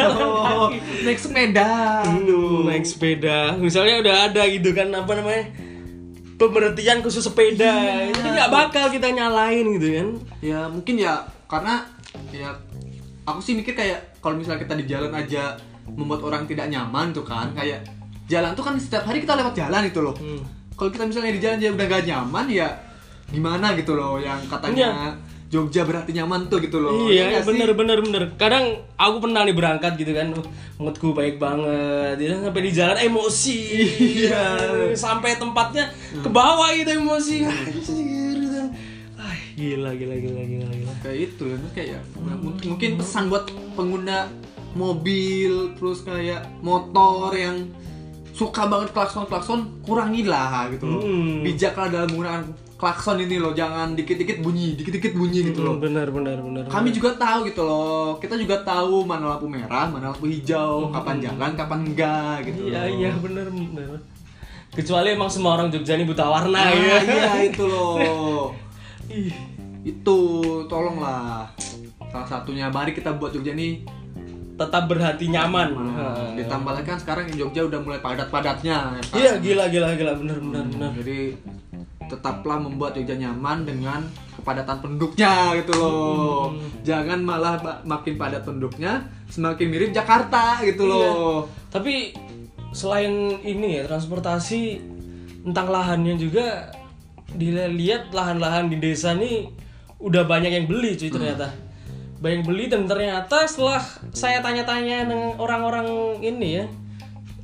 Naik 1.06 1.16
sepeda. 1.16 2.02
Aduh, 2.04 2.64
naik 2.64 2.84
sepeda. 2.84 3.56
Misalnya 3.56 3.98
udah 3.98 4.16
ada 4.28 4.42
gitu 4.44 4.70
kan 4.70 4.90
apa 4.90 5.12
namanya 5.14 5.44
pemberhentian 6.36 6.98
khusus 7.00 7.22
sepeda 7.22 7.70
Iya. 7.70 8.10
jadi 8.12 8.28
nggak 8.32 8.50
bakal 8.50 8.86
kita 8.88 9.08
nyalain 9.08 9.66
gitu 9.72 9.86
kan 9.88 10.08
ya 10.40 10.60
mungkin 10.66 10.94
ya 10.96 11.14
karena 11.44 11.86
ya 12.30 12.50
aku 13.22 13.38
sih 13.38 13.54
mikir 13.54 13.72
kayak 13.72 14.18
kalau 14.18 14.34
misalnya 14.34 14.60
kita 14.60 14.74
di 14.74 14.84
jalan 14.84 15.12
aja 15.12 15.54
membuat 15.86 16.20
orang 16.22 16.42
tidak 16.44 16.66
nyaman 16.66 17.10
tuh 17.10 17.22
kan 17.22 17.52
kayak 17.52 17.84
jalan 18.24 18.52
tuh 18.52 18.62
kan 18.62 18.74
setiap 18.74 19.04
hari 19.04 19.20
kita 19.20 19.34
lewat 19.34 19.54
jalan 19.54 19.82
itu 19.82 20.00
loh 20.00 20.14
Hmm. 20.14 20.40
kalau 20.72 20.90
kita 20.90 21.04
misalnya 21.04 21.30
di 21.30 21.40
jalan 21.40 21.56
aja 21.56 21.68
udah 21.70 21.86
gak 21.88 22.04
nyaman 22.04 22.46
ya 22.48 22.68
gimana 23.26 23.66
gitu 23.74 23.92
loh 23.92 24.16
yang 24.16 24.40
katanya 24.44 24.88
Iya. 24.90 25.10
Jogja 25.54 25.86
berarti 25.86 26.10
nyaman 26.10 26.50
tuh 26.50 26.58
gitu 26.58 26.82
loh. 26.82 27.06
Iya, 27.06 27.30
nggak 27.30 27.42
sih? 27.42 27.48
bener 27.54 27.70
bener 27.72 27.98
bener. 28.02 28.22
Kadang 28.34 28.64
aku 28.98 29.22
pernah 29.22 29.46
nih 29.46 29.54
berangkat 29.54 29.94
gitu 29.94 30.10
kan, 30.10 30.34
moodku 30.76 31.14
baik 31.14 31.38
banget. 31.38 32.18
Dia 32.18 32.42
sampai 32.42 32.62
di 32.66 32.72
jalan 32.74 32.98
emosi. 32.98 33.58
Iya. 34.26 34.42
Sampai 35.06 35.38
tempatnya 35.38 35.94
ke 35.94 36.26
bawah 36.26 36.74
itu 36.74 36.90
emosi. 36.90 37.46
Anjir. 37.46 38.38
Ah, 39.14 39.30
gila 39.54 39.94
gila 39.94 40.16
gila 40.18 40.42
gila 40.42 40.66
gila. 40.68 40.92
Kayak 41.00 41.18
itu 41.30 41.42
ya, 41.46 41.58
kayak 41.70 42.00
m- 42.18 42.58
mungkin 42.66 42.90
pesan 42.98 43.30
buat 43.30 43.46
pengguna 43.72 44.26
mobil 44.74 45.78
terus 45.78 46.02
kayak 46.02 46.50
motor 46.58 47.30
yang 47.30 47.70
suka 48.34 48.66
banget 48.66 48.90
klakson 48.90 49.24
klakson 49.24 49.60
kurangilah 49.86 50.66
gitu 50.68 50.84
loh. 50.84 51.00
Hmm. 51.00 51.46
Bijaklah 51.46 51.86
dalam 51.86 52.10
menggunakan 52.10 52.42
klakson 52.74 53.22
ini 53.22 53.38
loh, 53.38 53.54
jangan 53.54 53.94
dikit-dikit 53.94 54.42
bunyi, 54.42 54.74
dikit-dikit 54.74 55.14
bunyi 55.14 55.50
gitu 55.52 55.62
loh. 55.62 55.74
Hmm, 55.78 55.84
benar 55.84 56.10
benar 56.10 56.36
benar. 56.42 56.62
Kami 56.66 56.90
juga 56.90 57.14
tahu 57.14 57.46
gitu 57.48 57.62
loh. 57.62 58.18
Kita 58.18 58.34
juga 58.34 58.60
tahu 58.66 59.06
mana 59.06 59.34
lampu 59.36 59.46
merah, 59.46 59.86
mana 59.88 60.10
lampu 60.10 60.26
hijau, 60.26 60.90
kapan 60.90 61.22
jalan, 61.22 61.52
kapan 61.54 61.80
enggak 61.86 62.36
gitu. 62.50 62.68
Iya 62.68 62.82
loh. 62.84 62.94
iya 62.98 63.10
benar 63.18 63.46
benar. 63.48 63.96
Kecuali 64.74 65.08
emang 65.14 65.30
semua 65.30 65.54
orang 65.54 65.70
Jogja 65.70 65.94
ini 65.94 66.02
buta 66.02 66.26
warna 66.26 66.66
Nah, 66.66 66.74
ya. 66.74 66.98
iya 67.06 67.32
itu 67.46 67.62
loh. 67.62 68.50
Itu 69.84 70.18
tolonglah. 70.66 71.46
Salah 72.10 72.26
satunya 72.26 72.66
mari 72.72 72.90
kita 72.90 73.14
buat 73.14 73.30
Jogja 73.30 73.54
nih 73.54 73.86
Tetap 74.54 74.86
berhati 74.86 75.26
nyaman. 75.34 75.74
Nah, 75.74 76.30
ditambah 76.38 76.78
lagi 76.78 76.86
kan 76.86 76.98
sekarang 76.98 77.26
Jogja 77.34 77.66
udah 77.66 77.82
mulai 77.82 77.98
padat-padatnya? 77.98 79.02
Iya 79.10 79.42
gila 79.42 79.66
gila 79.66 79.98
gila 79.98 80.14
benar 80.14 80.38
benar 80.38 80.64
benar. 80.70 80.90
Jadi 80.94 81.18
tetaplah 82.08 82.60
membuat 82.60 82.96
Jogja 82.96 83.16
nyaman 83.16 83.64
dengan 83.64 84.00
kepadatan 84.36 84.82
penduduknya 84.84 85.56
gitu 85.62 85.72
loh. 85.78 86.52
Jangan 86.84 87.22
malah 87.22 87.56
makin 87.86 88.20
padat 88.20 88.44
penduduknya 88.44 89.06
semakin 89.30 89.66
mirip 89.70 89.90
Jakarta 89.94 90.60
gitu 90.66 90.84
loh. 90.84 91.48
Tapi 91.72 92.12
selain 92.74 93.38
ini 93.40 93.80
ya 93.80 93.86
transportasi 93.86 94.82
tentang 95.46 95.70
lahannya 95.70 96.18
juga 96.18 96.72
dilihat 97.34 98.10
lahan-lahan 98.14 98.70
di 98.70 98.78
desa 98.78 99.14
nih 99.14 99.50
udah 100.02 100.22
banyak 100.26 100.52
yang 100.52 100.66
beli 100.66 100.98
cuy 100.98 101.10
ternyata. 101.10 101.48
Banyak 102.20 102.36
yang 102.40 102.46
beli 102.46 102.64
dan 102.68 102.82
ternyata 102.88 103.48
setelah 103.48 103.80
saya 104.12 104.40
tanya-tanya 104.40 105.08
dengan 105.08 105.32
orang-orang 105.36 106.20
ini 106.24 106.48
ya 106.60 106.64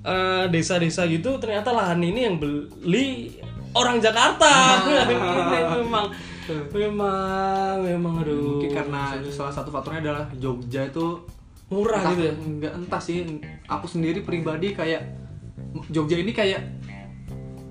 eh, 0.04 0.44
desa-desa 0.48 1.04
gitu 1.08 1.36
ternyata 1.36 1.72
lahan 1.72 2.00
ini 2.00 2.20
yang 2.28 2.36
beli 2.40 3.40
orang 3.72 3.96
Jakarta. 3.98 4.50
memang 5.78 6.06
memang 6.74 7.76
memang 7.80 8.14
aduh. 8.22 8.58
Mungkin 8.58 8.70
karena 8.74 9.02
salah 9.30 9.54
satu 9.54 9.70
faktornya 9.70 10.00
adalah 10.10 10.24
Jogja 10.34 10.86
itu 10.86 11.22
murah 11.70 12.02
entah, 12.02 12.12
gitu 12.12 12.22
ya. 12.26 12.32
Enggak 12.34 12.72
entah 12.74 13.02
sih. 13.02 13.22
Aku 13.66 13.86
sendiri 13.86 14.20
pribadi 14.20 14.74
kayak 14.74 15.06
Jogja 15.88 16.18
ini 16.18 16.34
kayak 16.34 16.62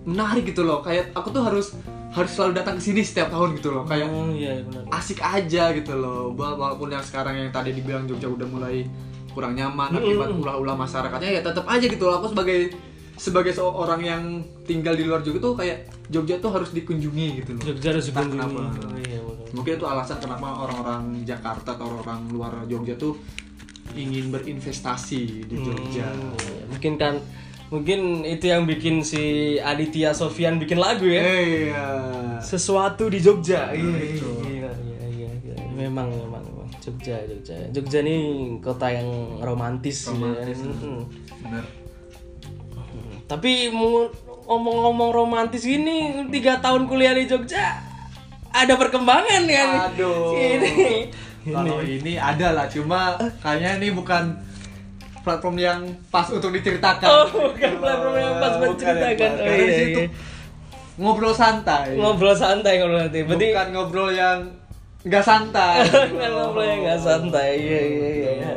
menarik 0.08 0.48
gitu 0.48 0.64
loh. 0.64 0.80
Kayak 0.80 1.12
aku 1.12 1.30
tuh 1.30 1.44
harus 1.44 1.76
harus 2.10 2.32
selalu 2.34 2.58
datang 2.58 2.80
ke 2.80 2.84
sini 2.84 3.02
setiap 3.04 3.30
tahun 3.30 3.60
gitu 3.60 3.70
loh. 3.70 3.84
Kayak 3.86 4.08
Oh 4.10 4.32
iya 4.32 4.64
benar. 4.66 4.82
asik 4.96 5.20
aja 5.22 5.70
gitu 5.76 5.94
loh 5.94 6.34
Wala- 6.34 6.58
walaupun 6.58 6.90
yang 6.90 7.06
sekarang 7.06 7.38
yang 7.38 7.52
tadi 7.54 7.70
dibilang 7.70 8.10
Jogja 8.10 8.26
udah 8.26 8.48
mulai 8.50 8.88
kurang 9.30 9.54
nyaman 9.54 9.94
akibat 9.94 10.34
ulah-ulah 10.34 10.74
masyarakatnya 10.74 11.30
ya 11.38 11.42
tetap 11.46 11.62
aja 11.70 11.86
gitu 11.86 12.02
loh 12.02 12.18
aku 12.18 12.34
sebagai 12.34 12.74
sebagai 13.20 13.52
seorang 13.52 14.00
yang 14.00 14.24
tinggal 14.64 14.96
di 14.96 15.04
luar 15.04 15.20
Jogja 15.20 15.44
tuh 15.44 15.54
kayak 15.54 15.78
Jogja 16.08 16.40
tuh 16.40 16.50
harus 16.50 16.72
dikunjungi 16.72 17.44
gitu 17.44 17.52
loh 17.54 17.64
Jogja 17.68 17.92
harus 17.92 18.08
dikunjungi. 18.08 18.34
kenapa. 18.34 18.62
Oh, 18.64 18.96
iya 18.98 19.20
benar. 19.20 19.48
mungkin 19.52 19.72
itu 19.76 19.86
alasan 19.86 20.18
kenapa 20.18 20.48
orang-orang 20.58 21.04
Jakarta 21.22 21.76
atau 21.76 22.00
orang 22.00 22.32
luar 22.32 22.64
Jogja 22.66 22.96
tuh 22.96 23.20
ingin 23.92 24.32
berinvestasi 24.32 25.46
di 25.46 25.56
Jogja 25.60 26.08
Hmm, 26.08 26.32
iya. 26.40 26.64
Mungkin 26.70 26.94
kan 26.96 27.14
mungkin 27.70 28.00
itu 28.24 28.46
yang 28.48 28.64
bikin 28.64 29.02
si 29.02 29.22
Aditya 29.60 30.14
Sofian 30.14 30.58
bikin 30.58 30.78
lagu 30.78 31.06
ya. 31.06 31.22
iya 31.22 31.86
Sesuatu 32.40 33.12
di 33.12 33.20
Jogja. 33.20 33.70
Iya, 33.70 33.84
iya, 34.00 34.24
iya, 34.48 34.72
iya, 35.12 35.30
iya. 35.44 35.56
Memang, 35.76 36.08
memang, 36.08 36.40
memang. 36.40 36.70
Jogja, 36.80 37.20
Jogja. 37.26 37.58
Jogja 37.70 38.00
ini 38.00 38.16
kota 38.58 38.88
yang 38.88 39.10
romantis. 39.44 40.08
Romantis. 40.08 40.56
Ya. 40.56 40.72
Mm-mm. 40.72 41.04
Tapi 43.30 43.70
mau- 43.70 44.10
ngomong-ngomong 44.44 45.14
romantis 45.14 45.62
gini, 45.62 46.10
tiga 46.28 46.58
tahun 46.58 46.90
kuliah 46.90 47.14
di 47.14 47.24
Jogja, 47.24 47.78
ada 48.50 48.74
perkembangan 48.74 49.46
kan? 49.46 49.70
Aduh. 49.88 50.34
Ini. 50.34 51.06
Kalau 51.46 51.80
ini 51.80 52.18
ada 52.18 52.52
lah, 52.52 52.66
cuma 52.66 53.14
kayaknya 53.40 53.78
ini 53.78 53.90
bukan 53.92 54.34
platform 55.20 55.56
yang 55.56 55.80
pas 56.10 56.26
untuk 56.28 56.50
diceritakan. 56.50 57.06
Oh, 57.06 57.26
bukan 57.30 57.74
platform 57.78 58.16
yang 58.18 58.34
pas 58.36 58.54
Bukan 58.56 58.66
menceritakan. 58.68 59.06
yang 59.06 59.16
pas. 59.16 59.32
Oh, 59.32 59.46
Karena 59.46 59.54
iya, 59.54 59.64
di 59.64 59.74
situ 59.78 60.02
iya. 60.02 60.10
ngobrol 60.98 61.34
santai. 61.34 61.86
Ngobrol 61.94 62.36
santai 62.36 62.74
ngobrol 62.76 63.00
nanti. 63.00 63.20
Berarti 63.22 63.46
Bukan 63.48 63.68
ngobrol 63.72 64.10
yang 64.12 64.38
nggak 65.00 65.24
santai. 65.24 65.76
kan 66.20 66.32
ngobrol 66.34 66.66
yang 66.66 66.82
nggak 66.84 67.00
santai 67.00 67.50
iya 67.56 67.82
iya 67.84 68.10
iya 68.10 68.32
iya. 68.34 68.52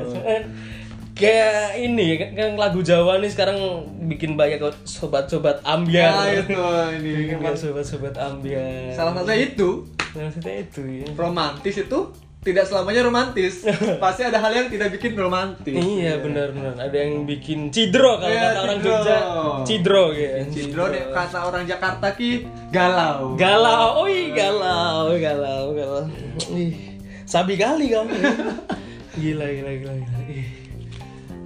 Kayak 1.23 1.55
ini 1.79 2.07
kan, 2.29 2.51
lagu 2.55 2.81
Jawa 2.81 3.17
nih 3.17 3.29
sekarang 3.29 3.59
bikin 4.05 4.35
banyak 4.35 4.59
sobat-sobat 4.83 5.63
ambiar 5.63 6.11
Nah, 6.13 6.29
itu 6.29 6.59
ini. 6.97 7.11
bikin 7.31 7.39
sobat-sobat 7.55 8.15
ambiar 8.15 8.91
Salah 8.91 9.15
satunya 9.15 9.47
itu 9.47 9.87
maksudnya 10.13 10.55
itu 10.61 10.81
ya 10.83 11.07
romantis 11.15 11.79
itu 11.79 12.01
tidak 12.43 12.67
selamanya 12.67 13.07
romantis. 13.07 13.63
Pasti 14.03 14.27
ada 14.27 14.37
hal 14.37 14.51
yang 14.53 14.67
tidak 14.67 14.91
bikin 14.93 15.15
romantis. 15.15 15.79
iya 15.79 16.19
benar 16.19 16.51
benar 16.51 16.75
ada 16.77 16.93
yang 16.93 17.23
bikin 17.23 17.71
cidro 17.71 18.19
kalau 18.19 18.29
Iya, 18.29 18.43
kata 18.45 18.61
orang 18.61 18.79
cidro. 18.79 18.99
Jogja 18.99 19.19
cidro 19.63 20.05
gitu 20.11 20.37
Cidro 20.51 20.85
nih 20.91 21.03
kata 21.09 21.39
orang 21.41 21.65
Jakarta 21.65 22.07
ki 22.11 22.31
galau. 22.69 23.39
galau 23.39 24.05
iya 24.05 24.35
galau 24.35 25.15
galau 25.17 25.65
galau 25.71 26.03
Ih, 26.51 26.99
sabi 27.23 27.55
kali 27.55 27.89
kamu 27.89 28.11
ya. 28.11 28.31
gila 29.23 29.47
gila 29.47 29.71
gila, 29.73 29.93
gila. 29.95 30.19
Ih. 30.29 30.47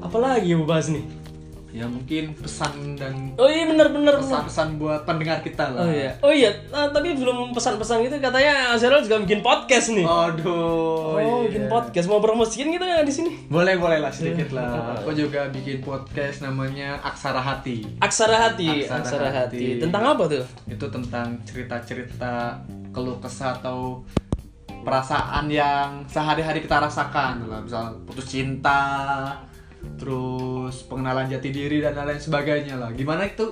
Apalagi 0.07 0.55
yang 0.55 0.63
mau 0.63 0.71
bahas 0.71 0.89
nih 0.89 1.05
Ya 1.77 1.85
mungkin 1.85 2.33
pesan 2.33 2.97
dan 2.97 3.37
oh 3.37 3.45
iya 3.53 3.69
benar 3.69 3.93
benar 3.93 4.17
pesan-pesan 4.17 4.81
buat 4.81 5.05
pendengar 5.05 5.45
kita 5.45 5.77
lah. 5.77 5.85
Oh 5.85 5.93
iya, 5.93 6.11
oh 6.25 6.33
iya. 6.33 6.49
Nah, 6.73 6.89
tapi 6.89 7.13
belum 7.13 7.53
pesan-pesan 7.53 8.01
gitu 8.01 8.17
katanya 8.17 8.73
Azerul 8.73 9.05
juga 9.05 9.21
bikin 9.21 9.45
podcast 9.45 9.93
nih. 9.93 10.09
Aduh. 10.09 11.21
Oh, 11.21 11.21
iya. 11.21 11.53
bikin 11.53 11.69
podcast 11.69 12.09
mau 12.09 12.25
promosiin 12.25 12.73
gitu 12.73 12.81
di 12.81 13.13
sini? 13.13 13.45
Boleh 13.53 13.77
boleh 13.77 14.01
lah 14.01 14.09
sedikit 14.09 14.57
lah. 14.57 15.05
Aku 15.05 15.13
juga 15.13 15.53
bikin 15.53 15.85
podcast 15.85 16.41
namanya 16.41 16.97
Aksara 17.05 17.45
Hati. 17.45 17.85
Aksara 18.01 18.41
hati, 18.41 18.89
Aksara 18.89 19.05
aksara, 19.05 19.29
hati. 19.29 19.77
Hati. 19.77 19.85
Tentang 19.85 20.17
apa 20.17 20.25
tuh? 20.33 20.49
Itu 20.65 20.89
tentang 20.89 21.37
cerita-cerita 21.45 22.57
keluh 22.89 23.21
kesah 23.21 23.61
atau 23.61 24.01
perasaan 24.81 25.53
yang 25.53 26.09
sehari-hari 26.09 26.65
kita 26.65 26.81
rasakan 26.81 27.45
lah 27.51 27.61
misal 27.61 28.01
putus 28.09 28.31
cinta 28.31 29.35
terus 29.95 30.83
pengenalan 30.85 31.27
jati 31.27 31.49
diri 31.49 31.79
dan 31.79 31.95
lain 31.97 32.19
sebagainya 32.19 32.75
lah 32.75 32.91
gimana 32.91 33.25
itu 33.25 33.47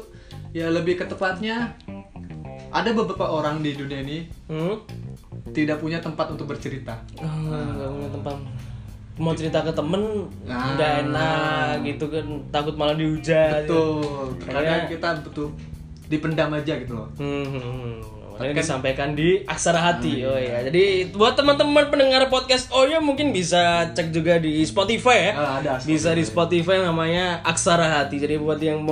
ya 0.50 0.68
lebih 0.68 0.94
ke 0.96 1.04
tepatnya 1.04 1.72
ada 2.68 2.90
beberapa 2.90 3.30
orang 3.32 3.60
di 3.60 3.72
dunia 3.72 4.00
ini 4.00 4.18
Hmm? 4.46 4.82
tidak 5.50 5.78
punya 5.78 5.98
tempat 5.98 6.26
untuk 6.28 6.46
bercerita 6.46 6.98
Oh, 7.16 7.30
nggak 7.46 7.88
punya 7.88 8.10
tempat. 8.10 8.34
Mau 9.14 9.30
cerita 9.30 9.62
ke 9.62 9.70
temen 9.70 10.26
Nah. 10.42 10.74
nggak 10.74 10.92
enak 11.04 11.70
gitu 11.84 12.04
kan 12.08 12.26
takut 12.50 12.74
malah 12.74 12.94
dihujat. 12.94 13.62
betul 13.62 14.34
Makanya- 14.42 14.50
kadang 14.50 14.82
kita 14.90 15.08
butuh 15.22 15.48
dipendam 16.04 16.50
aja 16.52 16.74
gitu 16.76 16.92
loh 16.92 17.08
Hmm, 17.14 17.46
hmm, 17.46 17.62
hmm. 17.62 17.94
Makanya 18.34 18.66
disampaikan 18.66 19.14
di 19.14 19.46
Aksara 19.46 19.78
Hati. 19.78 20.26
Oh 20.26 20.34
iya. 20.34 20.66
Jadi 20.66 21.14
buat 21.14 21.38
teman-teman 21.38 21.86
pendengar 21.86 22.26
podcast 22.26 22.66
Oh 22.74 22.82
ya 22.82 22.98
mungkin 22.98 23.30
bisa 23.30 23.94
cek 23.94 24.10
juga 24.10 24.42
di 24.42 24.58
Spotify 24.66 25.30
ya. 25.30 25.32
Ah, 25.38 25.52
ada 25.62 25.78
Bisa 25.78 26.10
di 26.10 26.26
Spotify 26.26 26.82
namanya 26.82 27.38
Aksara 27.46 27.86
Hati. 27.86 28.18
Jadi 28.18 28.34
buat 28.42 28.58
yang 28.58 28.82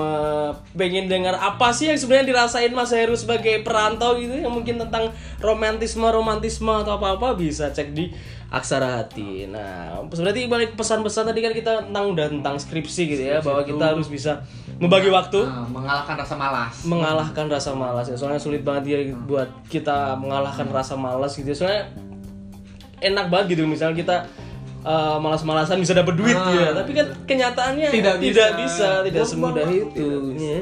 pengen 0.79 1.11
dengar 1.11 1.35
apa 1.43 1.75
sih 1.75 1.91
yang 1.91 1.99
sebenarnya 1.99 2.31
dirasain 2.31 2.71
Mas 2.71 2.95
Heru 2.95 3.19
sebagai 3.19 3.67
perantau 3.67 4.15
gitu 4.15 4.39
yang 4.39 4.55
mungkin 4.55 4.79
tentang 4.79 5.11
romantisme 5.43 6.07
romantisme 6.07 6.71
atau 6.71 7.03
apa-apa 7.03 7.35
bisa 7.35 7.75
cek 7.75 7.91
di 7.91 8.15
Aksara 8.53 9.01
Hati. 9.01 9.49
Nah, 9.49 10.05
berarti 10.05 10.45
balik 10.45 10.77
pesan-pesan 10.77 11.25
tadi 11.25 11.41
kan 11.41 11.51
kita 11.51 11.73
tentang 11.83 12.05
udah 12.07 12.29
tentang 12.29 12.55
skripsi 12.55 13.03
gitu 13.09 13.23
ya 13.25 13.41
bahwa 13.41 13.65
kita 13.65 13.97
harus 13.97 14.07
bisa 14.07 14.45
membagi 14.77 15.09
waktu 15.09 15.41
Nah, 15.41 15.65
mengalahkan 15.67 16.15
rasa 16.15 16.35
malas 16.37 16.75
mengalahkan 16.85 17.47
rasa 17.49 17.71
malas 17.73 18.07
ya 18.07 18.15
soalnya 18.15 18.37
sulit 18.37 18.61
banget 18.61 18.85
ya 18.87 18.99
buat 19.19 19.49
kita 19.67 20.15
mengalahkan 20.15 20.69
rasa 20.69 20.93
malas 20.95 21.33
gitu 21.33 21.49
soalnya 21.51 21.89
enak 23.01 23.27
banget 23.27 23.57
gitu 23.57 23.65
misalnya 23.65 23.97
kita 23.97 24.17
uh, 24.83 25.17
malas-malasan 25.17 25.79
bisa 25.79 25.93
dapat 25.93 26.13
duit 26.13 26.35
Ah. 26.35 26.53
ya 26.53 26.69
tapi 26.73 26.93
kan 26.93 27.07
kenyataannya 27.25 27.89
Tidak 27.89 28.17
tidak 28.21 28.51
bisa. 28.61 29.01
bisa, 29.01 29.07
tidak 29.09 29.25
semudah 29.25 29.67
itu 29.67 29.89
tidak 29.91 30.21
bisa. 30.29 30.45
ya. 30.45 30.61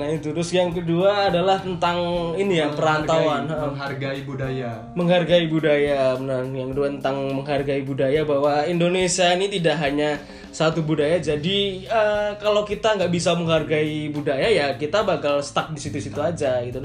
Nah 0.00 0.08
itu 0.08 0.32
terus 0.32 0.48
yang 0.50 0.72
kedua 0.72 1.28
adalah 1.28 1.60
tentang 1.60 2.00
ini 2.34 2.56
ya 2.56 2.72
perantauan, 2.72 3.44
Menghargai- 3.44 4.24
budaya 4.24 4.70
menghargai 4.96 5.44
budaya, 5.46 6.16
benar. 6.16 6.42
Yang 6.48 6.68
kedua 6.72 6.86
tentang 6.90 7.16
menghargai 7.30 7.82
budaya 7.84 8.20
bahwa 8.24 8.52
Indonesia 8.64 9.28
ini 9.30 9.46
tidak 9.46 9.76
hanya 9.78 10.16
satu 10.50 10.80
budaya. 10.80 11.20
Jadi 11.20 11.84
eh, 11.84 12.30
kalau 12.36 12.64
kita 12.64 12.96
nggak 12.96 13.12
bisa 13.12 13.36
menghargai 13.36 14.08
budaya 14.08 14.48
ya 14.48 14.66
kita 14.74 15.04
bakal 15.04 15.38
stuck 15.40 15.68
di 15.70 15.78
situ-situ 15.78 16.16
aja 16.16 16.64
gitu. 16.64 16.80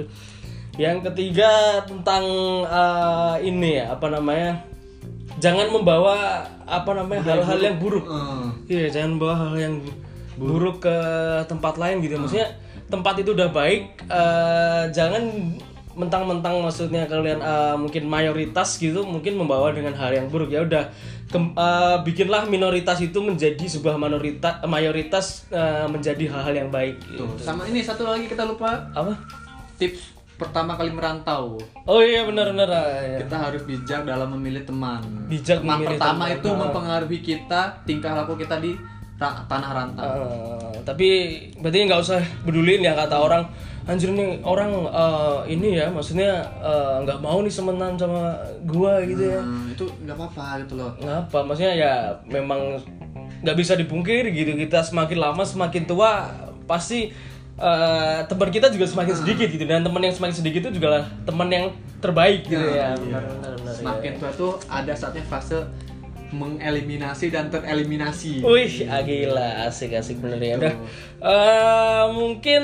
Yang 0.76 1.08
ketiga 1.08 1.50
tentang 1.82 2.28
eh, 2.62 3.36
ini 3.42 3.80
ya 3.80 3.96
apa 3.96 4.12
namanya? 4.12 4.60
Jangan 5.36 5.68
membawa 5.68 6.44
apa 6.64 6.92
namanya 6.92 7.22
hal-hal 7.26 7.60
yang 7.62 7.78
buruk 7.78 8.06
Iya, 8.68 8.86
jangan 8.90 9.12
bawa 9.16 9.36
hal 9.38 9.54
yang 9.56 9.76
buruk 10.36 10.80
ke 10.80 10.98
tempat 11.46 11.76
lain 11.76 12.00
gitu. 12.00 12.16
Maksudnya 12.18 12.52
tempat 12.86 13.18
itu 13.22 13.34
udah 13.34 13.50
baik, 13.50 14.06
eh, 14.08 14.84
jangan 14.94 15.24
mentang-mentang 15.96 16.60
maksudnya 16.60 17.08
kalian 17.08 17.40
eh, 17.40 17.76
mungkin 17.80 18.04
mayoritas 18.06 18.76
gitu 18.78 19.08
mungkin 19.08 19.40
membawa 19.40 19.72
dengan 19.72 19.96
hal 19.96 20.12
yang 20.12 20.28
buruk 20.28 20.52
ya 20.52 20.68
udah 20.68 20.92
eh, 21.32 21.98
bikinlah 22.04 22.52
minoritas 22.52 23.00
itu 23.00 23.16
menjadi 23.24 23.64
sebuah 23.64 23.96
minoritas 23.96 24.60
mayoritas 24.68 25.48
eh, 25.50 25.88
menjadi 25.88 26.28
hal-hal 26.36 26.68
yang 26.68 26.70
baik 26.70 27.00
gitu. 27.00 27.24
tuh. 27.24 27.40
sama 27.40 27.64
ini 27.72 27.80
satu 27.80 28.04
lagi 28.04 28.28
kita 28.28 28.44
lupa 28.44 28.92
apa 28.92 29.16
tips 29.80 30.12
pertama 30.36 30.76
kali 30.76 30.92
merantau 30.92 31.56
oh 31.88 32.02
iya 32.04 32.28
benar-benar 32.28 32.68
ah, 32.68 32.84
ya. 33.00 33.24
kita 33.24 33.38
harus 33.40 33.64
bijak 33.64 34.04
dalam 34.04 34.36
memilih 34.36 34.68
teman 34.68 35.00
Bijak 35.32 35.64
teman 35.64 35.80
memilih 35.80 35.96
pertama 35.96 36.28
teman. 36.28 36.36
itu 36.36 36.48
Ah. 36.52 36.58
mempengaruhi 36.60 37.20
kita 37.24 37.62
tingkah 37.88 38.12
laku 38.12 38.36
kita 38.36 38.60
di 38.60 38.76
ra- 39.20 39.44
tanah 39.48 39.72
rantau. 39.72 40.06
Eh, 40.06 40.78
tapi 40.84 41.08
berarti 41.60 41.78
nggak 41.88 42.02
usah 42.02 42.22
pedulin 42.44 42.84
ya 42.84 42.94
kata 42.96 43.16
orang. 43.16 43.44
Anjir 43.86 44.10
nih 44.10 44.42
orang 44.42 44.74
eh, 44.90 45.54
ini 45.54 45.78
ya 45.78 45.88
maksudnya 45.94 46.42
eh, 46.60 46.96
nggak 47.06 47.22
mau 47.22 47.40
nih 47.46 47.54
semenan 47.54 47.94
sama 47.96 48.34
gua 48.66 49.00
gitu 49.06 49.24
ya. 49.30 49.40
Hmm, 49.40 49.72
itu 49.72 49.86
nggak 50.04 50.16
apa-apa 50.18 50.66
gitu 50.66 50.74
loh. 50.82 50.92
Ngapa 51.00 51.40
maksudnya 51.46 51.74
ya 51.78 51.94
memang 52.26 52.82
nggak 53.46 53.58
bisa 53.58 53.78
dipungkiri 53.78 54.34
gitu. 54.34 54.58
Kita 54.58 54.82
semakin 54.82 55.18
lama 55.22 55.44
semakin 55.46 55.86
tua 55.86 56.26
pasti 56.66 57.14
eh, 57.56 58.20
teman 58.26 58.50
kita 58.50 58.74
juga 58.74 58.90
semakin 58.90 59.16
sedikit 59.16 59.48
gitu. 59.54 59.64
Dan 59.70 59.86
teman 59.86 60.02
yang 60.02 60.16
semakin 60.18 60.36
sedikit 60.36 60.60
itu 60.66 60.82
juga 60.82 61.00
lah 61.00 61.04
teman 61.24 61.48
yang 61.48 61.70
terbaik 62.02 62.46
gitu 62.46 62.62
ya, 62.62 62.94
benar 62.94 63.24
benar 63.26 63.54
benar 63.58 63.74
ya. 63.74 63.82
semakin 63.82 64.12
tua 64.22 64.30
tuh 64.38 64.54
ada 64.70 64.94
saatnya 64.94 65.26
fase 65.26 65.58
mengeliminasi 66.36 67.32
dan 67.32 67.48
tereliminasi. 67.48 68.44
Wih, 68.44 68.92
ah, 68.92 69.02
gila, 69.02 69.72
asik 69.72 69.96
asik 69.96 70.20
bener 70.20 70.44
ya. 70.44 70.56
Udah, 70.60 70.76
eh, 71.24 72.04
mungkin 72.12 72.64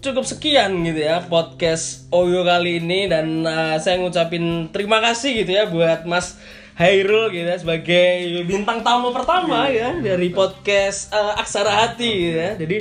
cukup 0.00 0.24
sekian 0.24 0.80
gitu 0.80 1.04
ya 1.04 1.20
podcast 1.26 2.08
Oyo 2.14 2.46
kali 2.46 2.80
ini. 2.80 3.10
Dan 3.10 3.42
eh, 3.42 3.76
saya 3.82 3.98
ngucapin 3.98 4.70
terima 4.70 5.02
kasih 5.02 5.42
gitu 5.44 5.50
ya 5.50 5.66
buat 5.66 6.06
Mas 6.06 6.38
Hairul 6.78 7.28
gitu 7.34 7.44
ya 7.44 7.58
sebagai 7.60 8.40
bintang 8.48 8.80
tamu 8.80 9.12
pertama 9.12 9.68
ya 9.68 9.92
dari 10.00 10.32
podcast 10.32 11.12
eh, 11.12 11.40
Aksara 11.42 11.84
Hati 11.84 12.10
gitu 12.30 12.38
ya. 12.38 12.52
Jadi 12.54 12.76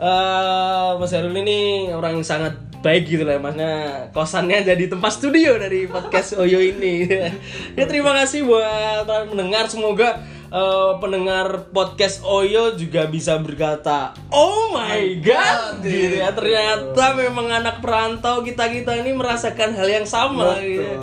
eh, 0.00 0.90
Mas 0.96 1.12
Hairul 1.12 1.36
ini 1.36 1.92
orang 1.92 2.18
yang 2.18 2.26
sangat 2.26 2.69
baik 2.80 3.12
gitu 3.12 3.28
lah 3.28 3.36
maksudnya 3.36 3.72
kosannya 4.16 4.64
jadi 4.64 4.88
tempat 4.88 5.12
studio 5.12 5.60
dari 5.60 5.84
podcast 5.84 6.40
Oyo 6.40 6.56
ini 6.64 7.04
ya 7.76 7.84
terima 7.84 8.16
kasih 8.16 8.48
buat 8.48 9.04
para 9.04 9.28
pendengar 9.28 9.68
semoga 9.68 10.24
eh, 10.48 10.92
pendengar 10.96 11.68
podcast 11.76 12.24
Oyo 12.24 12.72
juga 12.80 13.04
bisa 13.04 13.36
berkata 13.36 14.16
oh 14.32 14.72
my 14.72 15.20
god 15.20 15.84
gitu 15.84 16.24
ya 16.24 16.32
ternyata 16.32 17.20
memang 17.20 17.52
anak 17.52 17.84
perantau 17.84 18.40
kita 18.40 18.72
kita 18.72 18.96
ini 18.96 19.12
merasakan 19.12 19.76
hal 19.76 19.88
yang 19.88 20.08
sama 20.08 20.56
gitu 20.64 20.80
ya. 20.80 20.96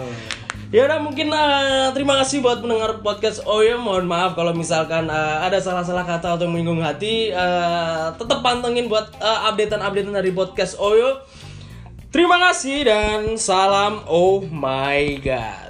Ya 0.67 0.83
udah 0.83 0.99
mungkin 0.99 1.31
eh, 1.31 1.87
terima 1.95 2.19
kasih 2.19 2.43
buat 2.43 2.59
pendengar 2.59 2.99
podcast 2.99 3.39
Oyo. 3.47 3.79
Mohon 3.79 4.11
maaf 4.11 4.35
kalau 4.35 4.51
misalkan 4.51 5.07
eh, 5.07 5.37
ada 5.39 5.63
salah-salah 5.63 6.03
kata 6.03 6.35
atau 6.35 6.43
menyinggung 6.51 6.83
hati. 6.83 7.31
Eh, 7.31 8.05
tetap 8.19 8.43
pantengin 8.43 8.91
buat 8.91 9.07
eh, 9.15 9.47
updatean-updatean 9.47 10.19
dari 10.19 10.35
podcast 10.35 10.75
Oyo. 10.75 11.23
Terima 12.07 12.39
kasih 12.39 12.87
dan 12.87 13.35
salam 13.35 13.99
oh 14.07 14.39
my 14.47 15.19
god. 15.19 15.66